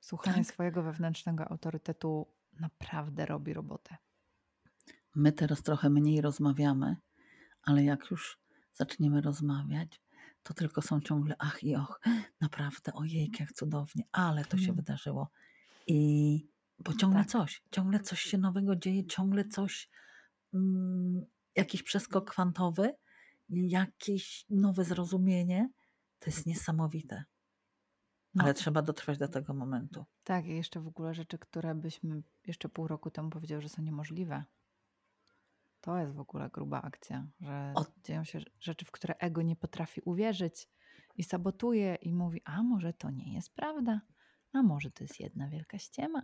słuchanie 0.00 0.36
Tak. 0.44 0.46
swojego 0.46 0.82
wewnętrznego 0.82 1.48
autorytetu 1.50 2.26
naprawdę 2.60 3.26
robi 3.26 3.52
robotę. 3.54 3.96
My 5.14 5.32
teraz 5.32 5.62
trochę 5.62 5.90
mniej 5.90 6.20
rozmawiamy, 6.20 6.96
ale 7.62 7.84
jak 7.84 8.10
już 8.10 8.38
zaczniemy 8.72 9.20
rozmawiać, 9.20 10.00
to 10.42 10.54
tylko 10.54 10.82
są 10.82 11.00
ciągle 11.00 11.34
ach 11.38 11.64
i 11.64 11.76
och, 11.76 12.00
naprawdę, 12.40 12.92
ojej, 12.92 13.30
jak 13.40 13.52
cudownie, 13.52 14.04
ale 14.12 14.44
to 14.44 14.56
się 14.56 14.62
Mhm. 14.62 14.76
wydarzyło. 14.76 15.30
I 15.86 16.48
bo 16.78 16.94
ciągle 16.94 17.20
Tak. 17.20 17.28
coś, 17.30 17.62
ciągle 17.70 18.00
coś 18.00 18.20
się 18.20 18.38
nowego 18.38 18.76
dzieje, 18.76 19.06
ciągle 19.06 19.44
coś, 19.44 19.88
mm, 19.88 19.96
jakiś 21.56 21.82
przeskok 21.82 22.30
kwantowy, 22.30 22.94
jakieś 23.48 24.46
nowe 24.50 24.84
zrozumienie. 24.84 25.70
To 26.18 26.30
jest 26.30 26.46
niesamowite. 26.46 27.24
No. 28.34 28.44
Ale 28.44 28.54
trzeba 28.54 28.82
dotrwać 28.82 29.18
do 29.18 29.28
tego 29.28 29.54
momentu. 29.54 30.04
Tak, 30.24 30.46
i 30.46 30.56
jeszcze 30.56 30.80
w 30.80 30.86
ogóle 30.86 31.14
rzeczy, 31.14 31.38
które 31.38 31.74
byśmy 31.74 32.22
jeszcze 32.46 32.68
pół 32.68 32.88
roku 32.88 33.10
temu 33.10 33.30
powiedziały, 33.30 33.62
że 33.62 33.68
są 33.68 33.82
niemożliwe. 33.82 34.44
To 35.80 35.98
jest 35.98 36.14
w 36.14 36.20
ogóle 36.20 36.50
gruba 36.50 36.82
akcja, 36.82 37.26
że 37.40 37.72
O- 37.76 37.86
dzieją 38.04 38.24
się 38.24 38.40
rzeczy, 38.60 38.84
w 38.84 38.90
które 38.90 39.14
ego 39.16 39.42
nie 39.42 39.56
potrafi 39.56 40.00
uwierzyć 40.04 40.68
i 41.16 41.24
sabotuje 41.24 41.94
i 41.94 42.12
mówi, 42.12 42.40
a 42.44 42.62
może 42.62 42.92
to 42.92 43.10
nie 43.10 43.34
jest 43.34 43.54
prawda, 43.54 44.00
a 44.52 44.62
może 44.62 44.90
to 44.90 45.04
jest 45.04 45.20
jedna 45.20 45.48
wielka 45.48 45.78
ściema, 45.78 46.22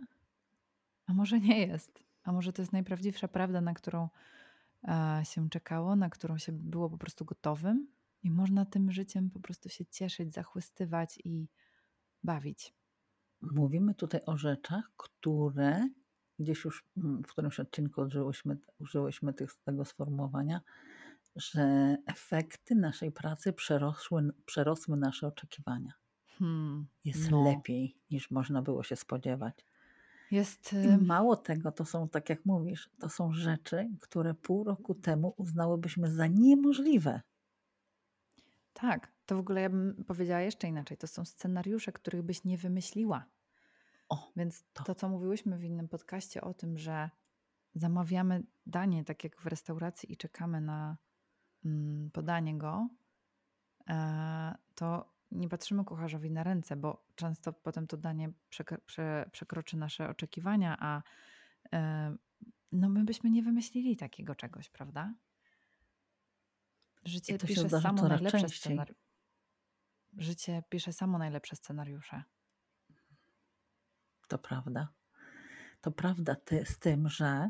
a 1.05 1.13
może 1.13 1.39
nie 1.39 1.67
jest, 1.67 2.03
a 2.23 2.31
może 2.31 2.53
to 2.53 2.61
jest 2.61 2.73
najprawdziwsza 2.73 3.27
prawda, 3.27 3.61
na 3.61 3.73
którą 3.73 4.09
e, 4.83 5.21
się 5.25 5.49
czekało, 5.49 5.95
na 5.95 6.09
którą 6.09 6.37
się 6.37 6.51
było 6.51 6.89
po 6.89 6.97
prostu 6.97 7.25
gotowym 7.25 7.87
i 8.23 8.31
można 8.31 8.65
tym 8.65 8.91
życiem 8.91 9.29
po 9.29 9.39
prostu 9.39 9.69
się 9.69 9.85
cieszyć, 9.85 10.33
zachłystywać 10.33 11.19
i 11.23 11.47
bawić. 12.23 12.73
Mówimy 13.41 13.95
tutaj 13.95 14.21
o 14.25 14.37
rzeczach, 14.37 14.91
które 14.97 15.89
gdzieś 16.39 16.65
już 16.65 16.85
mm, 16.97 17.23
w 17.23 17.27
którymś 17.27 17.59
odcinku 17.59 18.01
użyłyśmy, 18.01 18.57
użyłyśmy 18.79 19.33
tych, 19.33 19.55
tego 19.63 19.85
sformułowania, 19.85 20.61
że 21.35 21.97
efekty 22.07 22.75
naszej 22.75 23.11
pracy 23.11 23.53
przerosły, 23.53 24.29
przerosły 24.45 24.97
nasze 24.97 25.27
oczekiwania. 25.27 25.93
Hmm, 26.27 26.87
Jest 27.05 27.31
no. 27.31 27.43
lepiej 27.43 27.97
niż 28.11 28.31
można 28.31 28.61
było 28.61 28.83
się 28.83 28.95
spodziewać. 28.95 29.65
Jest. 30.31 30.73
I 30.73 30.75
y, 30.75 30.97
mało 30.97 31.35
tego, 31.35 31.71
to 31.71 31.85
są, 31.85 32.07
tak 32.07 32.29
jak 32.29 32.45
mówisz, 32.45 32.89
to 32.99 33.09
są 33.09 33.33
rzeczy, 33.33 33.89
które 34.01 34.33
pół 34.33 34.63
roku 34.63 34.95
temu 34.95 35.33
uznałybyśmy 35.37 36.11
za 36.11 36.27
niemożliwe. 36.27 37.21
Tak, 38.73 39.11
to 39.25 39.35
w 39.35 39.39
ogóle 39.39 39.61
ja 39.61 39.69
bym 39.69 40.03
powiedziała 40.07 40.41
jeszcze 40.41 40.67
inaczej. 40.67 40.97
To 40.97 41.07
są 41.07 41.25
scenariusze, 41.25 41.91
których 41.91 42.21
byś 42.21 42.43
nie 42.43 42.57
wymyśliła. 42.57 43.25
O, 44.09 44.31
Więc 44.35 44.63
to. 44.73 44.83
to, 44.83 44.95
co 44.95 45.09
mówiłyśmy 45.09 45.57
w 45.57 45.63
innym 45.63 45.87
podcaście 45.87 46.41
o 46.41 46.53
tym, 46.53 46.77
że 46.77 47.09
zamawiamy 47.75 48.43
danie 48.65 49.03
tak 49.03 49.23
jak 49.23 49.41
w 49.41 49.45
restauracji 49.45 50.11
i 50.13 50.17
czekamy 50.17 50.61
na 50.61 50.97
mm, 51.65 52.11
podanie 52.11 52.57
go, 52.57 52.87
e, 53.89 54.55
to 54.75 55.12
nie 55.33 55.49
patrzymy 55.49 55.85
kucharzowi 55.85 56.31
na 56.31 56.43
ręce, 56.43 56.75
bo 56.75 57.05
często 57.15 57.53
potem 57.53 57.87
to 57.87 57.97
danie 57.97 58.31
przekro- 58.51 58.81
prze, 58.85 59.29
przekroczy 59.31 59.77
nasze 59.77 60.09
oczekiwania, 60.09 60.77
a 60.79 61.01
e, 61.73 62.15
no 62.71 62.89
my 62.89 63.03
byśmy 63.03 63.29
nie 63.29 63.43
wymyślili 63.43 63.97
takiego 63.97 64.35
czegoś, 64.35 64.69
prawda? 64.69 65.13
Życie 67.05 67.37
pisze 67.39 67.69
samo 67.69 68.07
najlepsze 68.07 68.49
scenariusze. 68.49 68.99
Życie 70.17 70.63
pisze 70.69 70.93
samo 70.93 71.17
najlepsze 71.17 71.55
scenariusze. 71.55 72.23
To 74.27 74.37
prawda. 74.37 74.87
To 75.81 75.91
prawda 75.91 76.35
ty, 76.35 76.65
z 76.65 76.79
tym, 76.79 77.09
że 77.09 77.49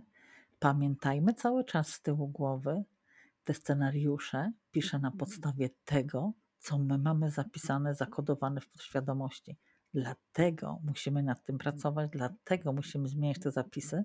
pamiętajmy 0.60 1.34
cały 1.34 1.64
czas 1.66 1.88
z 1.88 2.02
tyłu 2.02 2.28
głowy, 2.28 2.84
te 3.44 3.54
scenariusze 3.54 4.52
piszę 4.72 5.00
na 5.00 5.12
podstawie 5.12 5.70
tego, 5.86 6.34
co 6.64 6.80
my 6.80 6.98
mamy 6.98 7.32
zapisane, 7.32 7.96
zakodowane 7.96 8.62
w 8.62 8.68
podświadomości. 8.68 9.58
Dlatego 9.94 10.80
musimy 10.84 11.24
nad 11.24 11.44
tym 11.44 11.58
pracować, 11.58 12.10
dlatego 12.12 12.74
musimy 12.74 13.08
zmieniać 13.08 13.40
te 13.40 13.52
zapisy, 13.52 14.04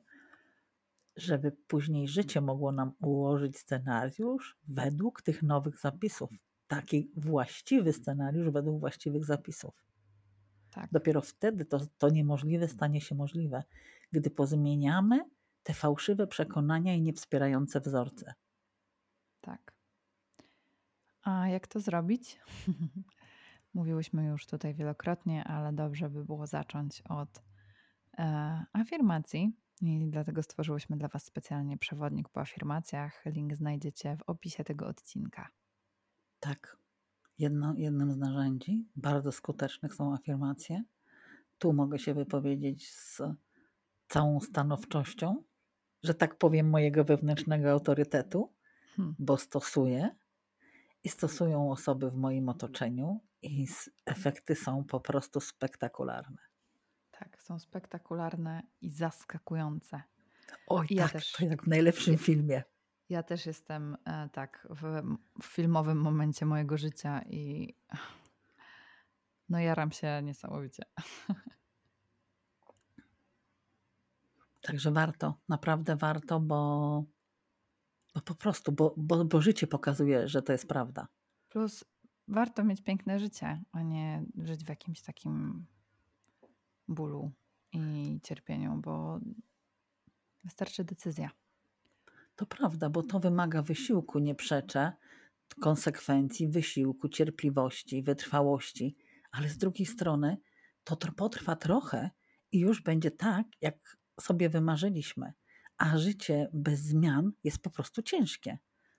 żeby 1.17 1.53
później 1.53 2.09
życie 2.09 2.41
mogło 2.41 2.73
nam 2.73 2.93
ułożyć 3.01 3.59
scenariusz 3.59 4.59
według 4.69 5.23
tych 5.23 5.43
nowych 5.43 5.81
zapisów. 5.81 6.31
Taki 6.67 7.11
właściwy 7.17 7.93
scenariusz 7.93 8.51
według 8.51 8.81
właściwych 8.81 9.25
zapisów. 9.25 9.85
Tak, 10.71 10.89
Dopiero 10.93 11.21
wtedy 11.21 11.65
to, 11.65 11.81
to 11.99 12.09
niemożliwe 12.09 12.69
stanie 12.69 13.01
się 13.01 13.15
możliwe, 13.15 13.63
gdy 14.13 14.31
pozmieniamy 14.31 15.25
te 15.63 15.75
fałszywe 15.75 16.27
przekonania 16.27 16.95
i 16.95 17.03
niewspierające 17.03 17.81
wzorce. 17.81 18.35
tak. 19.41 19.78
A 21.23 21.49
jak 21.49 21.67
to 21.67 21.81
zrobić? 21.81 22.39
Mówiłyśmy 23.75 24.25
już 24.27 24.47
tutaj 24.47 24.75
wielokrotnie, 24.75 25.45
ale 25.45 25.73
dobrze 25.73 26.11
by 26.11 26.25
było 26.25 26.47
zacząć 26.47 27.03
od 27.09 27.43
e, 28.19 28.65
afirmacji. 28.73 29.53
I 29.81 30.09
dlatego 30.11 30.43
stworzyłyśmy 30.43 30.97
dla 30.97 31.09
Was 31.09 31.25
specjalnie 31.25 31.79
przewodnik 31.79 32.29
po 32.29 32.41
afirmacjach. 32.41 33.23
Link 33.27 33.55
znajdziecie 33.55 34.17
w 34.17 34.23
opisie 34.23 34.65
tego 34.65 34.87
odcinka. 34.87 35.49
Tak, 36.41 36.79
Jedno, 37.39 37.75
jednym 37.77 38.13
z 38.13 38.17
narzędzi 38.17 38.89
bardzo 38.97 39.33
skutecznych 39.33 39.95
są 39.95 40.15
afirmacje. 40.15 40.83
Tu 41.59 41.73
mogę 41.73 41.99
się 41.99 42.15
wypowiedzieć 42.15 42.93
z 42.95 43.23
całą 44.09 44.41
stanowczością, 44.41 45.43
że 46.03 46.15
tak 46.15 46.39
powiem, 46.39 46.71
mojego 46.71 47.05
wewnętrznego 47.05 47.71
autorytetu, 47.71 48.53
Hmm. 48.97 49.15
bo 49.19 49.37
stosuję 49.37 50.17
i 51.05 51.09
stosują 51.09 51.71
osoby 51.71 52.11
w 52.11 52.15
moim 52.15 52.49
otoczeniu, 52.49 53.21
i 53.43 53.67
efekty 54.07 54.55
są 54.55 54.85
po 54.85 55.01
prostu 55.01 55.41
spektakularne. 55.41 56.39
Tak, 57.11 57.43
są 57.43 57.59
spektakularne 57.59 58.63
i 58.81 58.91
zaskakujące. 58.91 60.03
Oj, 60.67 60.87
I 60.91 60.95
ja 60.95 61.03
tak, 61.03 61.13
też. 61.13 61.33
to 61.33 61.45
jak 61.45 61.63
w 61.63 61.67
najlepszym 61.67 62.19
filmie. 62.19 62.63
Ja 63.09 63.23
też 63.23 63.47
jestem 63.47 63.97
e, 64.05 64.29
tak 64.33 64.69
w, 64.71 65.03
w 65.43 65.47
filmowym 65.47 66.01
momencie 66.01 66.47
mojego 66.47 66.79
życia 66.79 67.23
i 67.23 67.75
no 69.49 69.59
jaram 69.61 69.93
się 69.93 70.23
niesamowicie. 70.23 70.83
Także 74.61 74.93
warto, 74.93 75.35
naprawdę 75.49 75.97
warto, 75.97 76.41
bo, 76.41 77.05
bo 78.19 78.23
po 78.23 78.35
prostu, 78.35 78.73
bo, 78.73 78.95
bo, 78.97 79.25
bo 79.25 79.41
życie 79.41 79.67
pokazuje, 79.67 80.29
że 80.29 80.43
to 80.43 80.53
jest 80.53 80.69
prawda. 80.69 81.09
Plus 81.49 81.85
warto 82.29 82.65
mieć 82.65 82.83
piękne 82.83 83.19
życie, 83.19 83.63
a 83.73 83.83
nie 83.83 84.25
żyć 84.39 84.65
w 84.65 84.69
jakimś 84.69 85.03
takim 85.03 85.67
bólu 86.89 87.33
i 87.73 88.21
cierpieniu, 88.23 88.81
bo 88.81 89.21
wystarczy 90.45 90.85
decyzja. 90.85 91.31
To 92.37 92.47
prawda, 92.47 92.91
bo 92.91 93.03
to 93.03 93.21
wymaga 93.21 93.63
wysiłku, 93.63 94.19
nie 94.19 94.35
przeczę, 94.35 94.93
konsekwencji, 95.61 96.49
wysiłku, 96.49 97.09
cierpliwości, 97.09 98.03
wytrwałości, 98.03 98.97
ale 99.31 99.49
z 99.49 99.59
drugiej 99.59 99.87
strony 99.87 100.39
to 100.85 100.95
tr- 100.95 101.15
potrwa 101.15 101.57
trochę 101.57 102.11
i 102.53 102.59
już 102.59 102.83
będzie 102.83 103.11
tak, 103.11 103.47
jak 103.61 103.99
sobie 104.21 104.49
wymarzyliśmy. 104.49 105.33
A 105.79 105.99
życie 105.99 106.49
bez 106.53 106.81
zmian 106.81 107.33
jest 107.45 107.59
po 107.59 107.71
prostu 107.71 108.03
ciężkie. 108.03 108.59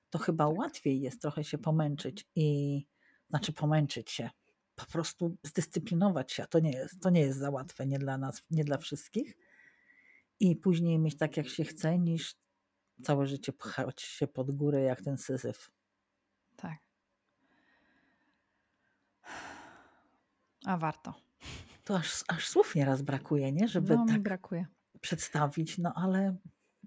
To 0.09 0.19
chyba 0.19 0.47
łatwiej 0.47 1.01
jest 1.01 1.21
trochę 1.21 1.43
się 1.43 1.57
pomęczyć 1.57 2.27
i 2.35 2.87
znaczy 3.29 3.53
pomęczyć 3.53 4.11
się, 4.11 4.29
po 4.75 4.85
prostu 4.85 5.37
zdyscyplinować 5.43 6.31
się. 6.31 6.43
a 6.43 6.47
To 6.47 6.59
nie 6.59 6.71
jest, 6.71 7.01
to 7.01 7.09
nie 7.09 7.21
jest 7.21 7.39
za 7.39 7.49
łatwe, 7.49 7.87
nie 7.87 7.99
dla 7.99 8.17
nas, 8.17 8.43
nie 8.51 8.63
dla 8.63 8.77
wszystkich. 8.77 9.37
I 10.39 10.55
później 10.55 10.99
mieć 10.99 11.17
tak, 11.17 11.37
jak 11.37 11.47
się 11.47 11.63
chce, 11.63 11.99
niż 11.99 12.35
całe 13.03 13.27
życie 13.27 13.53
pchać 13.53 14.01
się 14.01 14.27
pod 14.27 14.51
górę 14.51 14.81
jak 14.81 15.01
ten 15.01 15.17
syzyf. 15.17 15.71
Tak. 16.55 16.77
A 20.65 20.77
warto. 20.77 21.13
To 21.83 21.97
aż, 21.97 22.23
aż 22.27 22.47
słów 22.47 22.75
nieraz 22.75 23.01
brakuje, 23.01 23.51
nie? 23.51 23.67
Żeby 23.67 23.95
No, 23.95 24.05
tak 24.07 24.21
brakuje. 24.21 24.65
przedstawić, 25.01 25.77
no 25.77 25.93
ale 25.95 26.37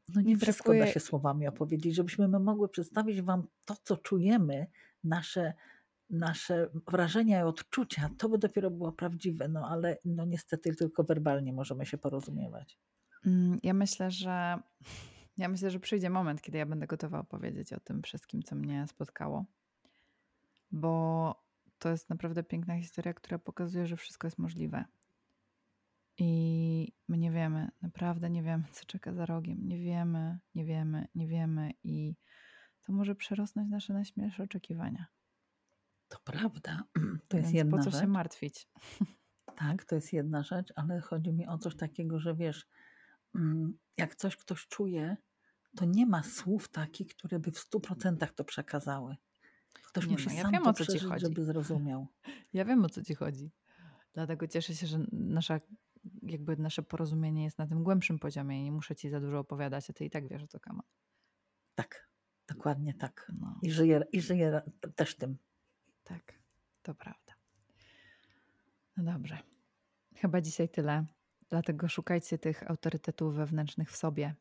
no 0.08 0.20
nie 0.20 0.36
wszystko 0.36 0.74
da 0.74 0.86
się 0.86 1.00
słowami 1.00 1.48
opowiedzieć, 1.48 1.94
żebyśmy 1.94 2.28
my 2.28 2.38
mogły 2.38 2.68
przedstawić 2.68 3.22
Wam 3.22 3.46
to, 3.64 3.76
co 3.84 3.96
czujemy, 3.96 4.66
nasze, 5.04 5.54
nasze 6.10 6.70
wrażenia 6.90 7.40
i 7.40 7.42
odczucia, 7.42 8.10
to 8.18 8.28
by 8.28 8.38
dopiero 8.38 8.70
było 8.70 8.92
prawdziwe, 8.92 9.48
no 9.48 9.68
ale 9.68 9.98
no 10.04 10.24
niestety 10.24 10.76
tylko 10.76 11.04
werbalnie 11.04 11.52
możemy 11.52 11.86
się 11.86 11.98
porozumiewać. 11.98 12.78
Mm, 13.26 13.58
Ja 13.62 13.74
myślę, 13.74 14.10
że 14.10 14.58
ja 15.38 15.48
myślę, 15.48 15.70
że 15.70 15.80
przyjdzie 15.80 16.10
moment, 16.10 16.42
kiedy 16.42 16.58
ja 16.58 16.66
będę 16.66 16.86
gotowa 16.86 17.18
opowiedzieć 17.20 17.72
o 17.72 17.80
tym 17.80 18.02
wszystkim, 18.02 18.42
co 18.42 18.56
mnie 18.56 18.86
spotkało. 18.88 19.44
Bo 20.70 21.34
to 21.78 21.88
jest 21.90 22.10
naprawdę 22.10 22.42
piękna 22.42 22.78
historia, 22.78 23.14
która 23.14 23.38
pokazuje, 23.38 23.86
że 23.86 23.96
wszystko 23.96 24.26
jest 24.26 24.38
możliwe. 24.38 24.84
I 26.18 26.92
my 27.08 27.18
nie 27.18 27.30
wiemy, 27.30 27.68
naprawdę 27.82 28.30
nie 28.30 28.42
wiemy, 28.42 28.64
co 28.72 28.84
czeka 28.84 29.12
za 29.12 29.26
rogiem. 29.26 29.68
Nie 29.68 29.78
wiemy, 29.78 30.38
nie 30.54 30.64
wiemy, 30.64 31.06
nie 31.14 31.26
wiemy 31.28 31.70
i 31.84 32.16
to 32.82 32.92
może 32.92 33.14
przerosnąć 33.14 33.70
nasze 33.70 33.92
najśmielsze 33.92 34.42
oczekiwania. 34.42 35.06
To 36.08 36.18
prawda, 36.24 36.84
to 37.28 37.36
jest 37.36 37.48
Więc 37.48 37.52
jedna 37.52 37.76
po 37.76 37.84
co 37.84 37.90
rzecz. 37.90 38.00
się 38.00 38.06
martwić? 38.06 38.68
Tak, 39.56 39.84
to 39.84 39.94
jest 39.94 40.12
jedna 40.12 40.42
rzecz, 40.42 40.72
ale 40.76 41.00
chodzi 41.00 41.32
mi 41.32 41.46
o 41.46 41.58
coś 41.58 41.76
takiego, 41.76 42.18
że 42.18 42.34
wiesz, 42.34 42.66
mm, 43.34 43.78
jak 43.96 44.14
coś 44.14 44.36
ktoś 44.36 44.66
czuje, 44.66 45.16
to 45.76 45.84
nie 45.84 46.06
ma 46.06 46.22
słów 46.22 46.68
takich, 46.68 47.08
które 47.08 47.38
by 47.38 47.50
w 47.50 47.58
stu 47.58 47.80
procentach 47.80 48.32
to 48.32 48.44
przekazały. 48.44 49.16
Ktoś 49.82 50.06
Nie 50.06 50.12
musi 50.12 50.26
no, 50.28 50.34
ja 50.34 50.42
sam 50.42 50.52
wiem, 50.52 50.62
to 50.62 50.70
o 50.70 50.72
co 50.72 50.84
ci 50.84 50.88
przeżyć, 50.88 51.08
chodzi. 51.08 51.26
żeby 51.26 51.44
zrozumiał. 51.44 52.06
Ja 52.52 52.64
wiem, 52.64 52.84
o 52.84 52.88
co 52.88 53.02
ci 53.02 53.14
chodzi. 53.14 53.50
Dlatego 54.14 54.48
cieszę 54.48 54.74
się, 54.74 54.86
że 54.86 54.98
nasza, 55.12 55.58
jakby 56.22 56.56
nasze 56.56 56.82
porozumienie 56.82 57.44
jest 57.44 57.58
na 57.58 57.66
tym 57.66 57.82
głębszym 57.82 58.18
poziomie 58.18 58.60
i 58.60 58.64
nie 58.64 58.72
muszę 58.72 58.96
ci 58.96 59.10
za 59.10 59.20
dużo 59.20 59.38
opowiadać, 59.38 59.90
a 59.90 59.92
ty 59.92 60.04
i 60.04 60.10
tak 60.10 60.28
wiesz, 60.28 60.42
o 60.42 60.46
co 60.46 60.60
kama. 60.60 60.82
Tak, 61.74 62.08
dokładnie 62.48 62.94
tak. 62.94 63.32
No, 63.40 63.58
I 63.62 63.70
żyję, 63.70 64.02
i 64.12 64.20
żyję 64.20 64.62
też 64.96 65.16
tym. 65.16 65.38
tak, 66.04 66.38
to 66.82 66.94
prawda. 66.94 67.34
No 68.96 69.04
dobrze. 69.12 69.38
Chyba 70.16 70.40
dzisiaj 70.40 70.68
tyle. 70.68 71.06
Dlatego 71.48 71.88
szukajcie 71.88 72.38
tych 72.38 72.70
autorytetów 72.70 73.34
wewnętrznych 73.34 73.90
w 73.90 73.96
sobie. 73.96 74.34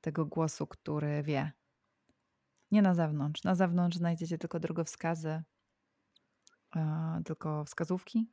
Tego 0.00 0.26
głosu, 0.26 0.66
który 0.66 1.22
wie. 1.22 1.52
Nie 2.70 2.82
na 2.82 2.94
zewnątrz. 2.94 3.42
Na 3.44 3.54
zewnątrz 3.54 3.96
znajdziecie 3.96 4.38
tylko 4.38 4.60
drogowskazy, 4.60 5.42
e, 6.76 7.22
tylko 7.24 7.64
wskazówki, 7.64 8.30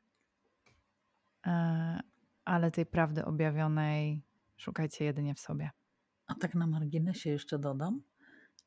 e, 1.46 2.00
ale 2.44 2.70
tej 2.70 2.86
prawdy 2.86 3.24
objawionej 3.24 4.22
szukajcie 4.56 5.04
jedynie 5.04 5.34
w 5.34 5.40
sobie. 5.40 5.70
A 6.26 6.34
tak 6.34 6.54
na 6.54 6.66
marginesie 6.66 7.30
jeszcze 7.30 7.58
dodam, 7.58 8.02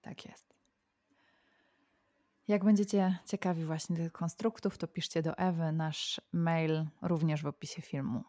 Tak 0.08 0.26
jest. 0.26 0.54
Jak 2.48 2.65
będziecie 2.65 3.20
ciekawi 3.26 3.65
właśnie 3.65 3.96
tych 3.96 4.12
konstruktów, 4.12 4.78
to 4.78 4.88
piszcie 4.88 5.22
do 5.22 5.38
Ewy. 5.38 5.72
Nasz 5.72 6.22
mail 6.34 6.86
również 7.02 7.43
w 7.43 7.48
opisie 7.48 7.82
filmu. 7.82 8.24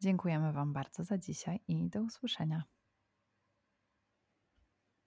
Dziękujemy 0.00 0.52
Wam 0.52 0.72
bardzo 0.72 1.04
za 1.04 1.18
dzisiaj 1.18 1.60
i 1.68 1.88
do 1.88 2.02
usłyszenia. 2.02 2.62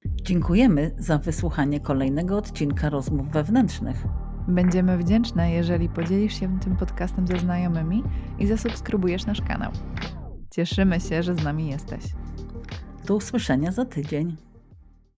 Dziękujemy 0.06 0.96
za 0.98 1.18
wysłuchanie 1.18 1.80
kolejnego 1.80 2.38
odcinka 2.38 2.90
rozmów 2.90 3.32
wewnętrznych. 3.32 4.04
Będziemy 4.48 4.98
wdzięczne, 4.98 5.52
jeżeli 5.52 5.90
podzielisz 5.90 6.40
się 6.40 6.60
tym 6.60 6.78
podcastem 6.78 7.28
ze 7.28 7.40
znajomymi 7.40 8.04
i 8.40 8.48
zasubskrybujesz 8.48 9.26
nasz 9.26 9.42
kanał. 9.42 9.72
Cieszymy 10.52 11.00
się, 11.00 11.24
że 11.24 11.36
z 11.36 11.44
nami 11.44 11.70
jesteś. 11.70 12.04
Do 13.06 13.16
usłyszenia 13.16 13.72
za 13.72 13.86
tydzień. 13.86 14.51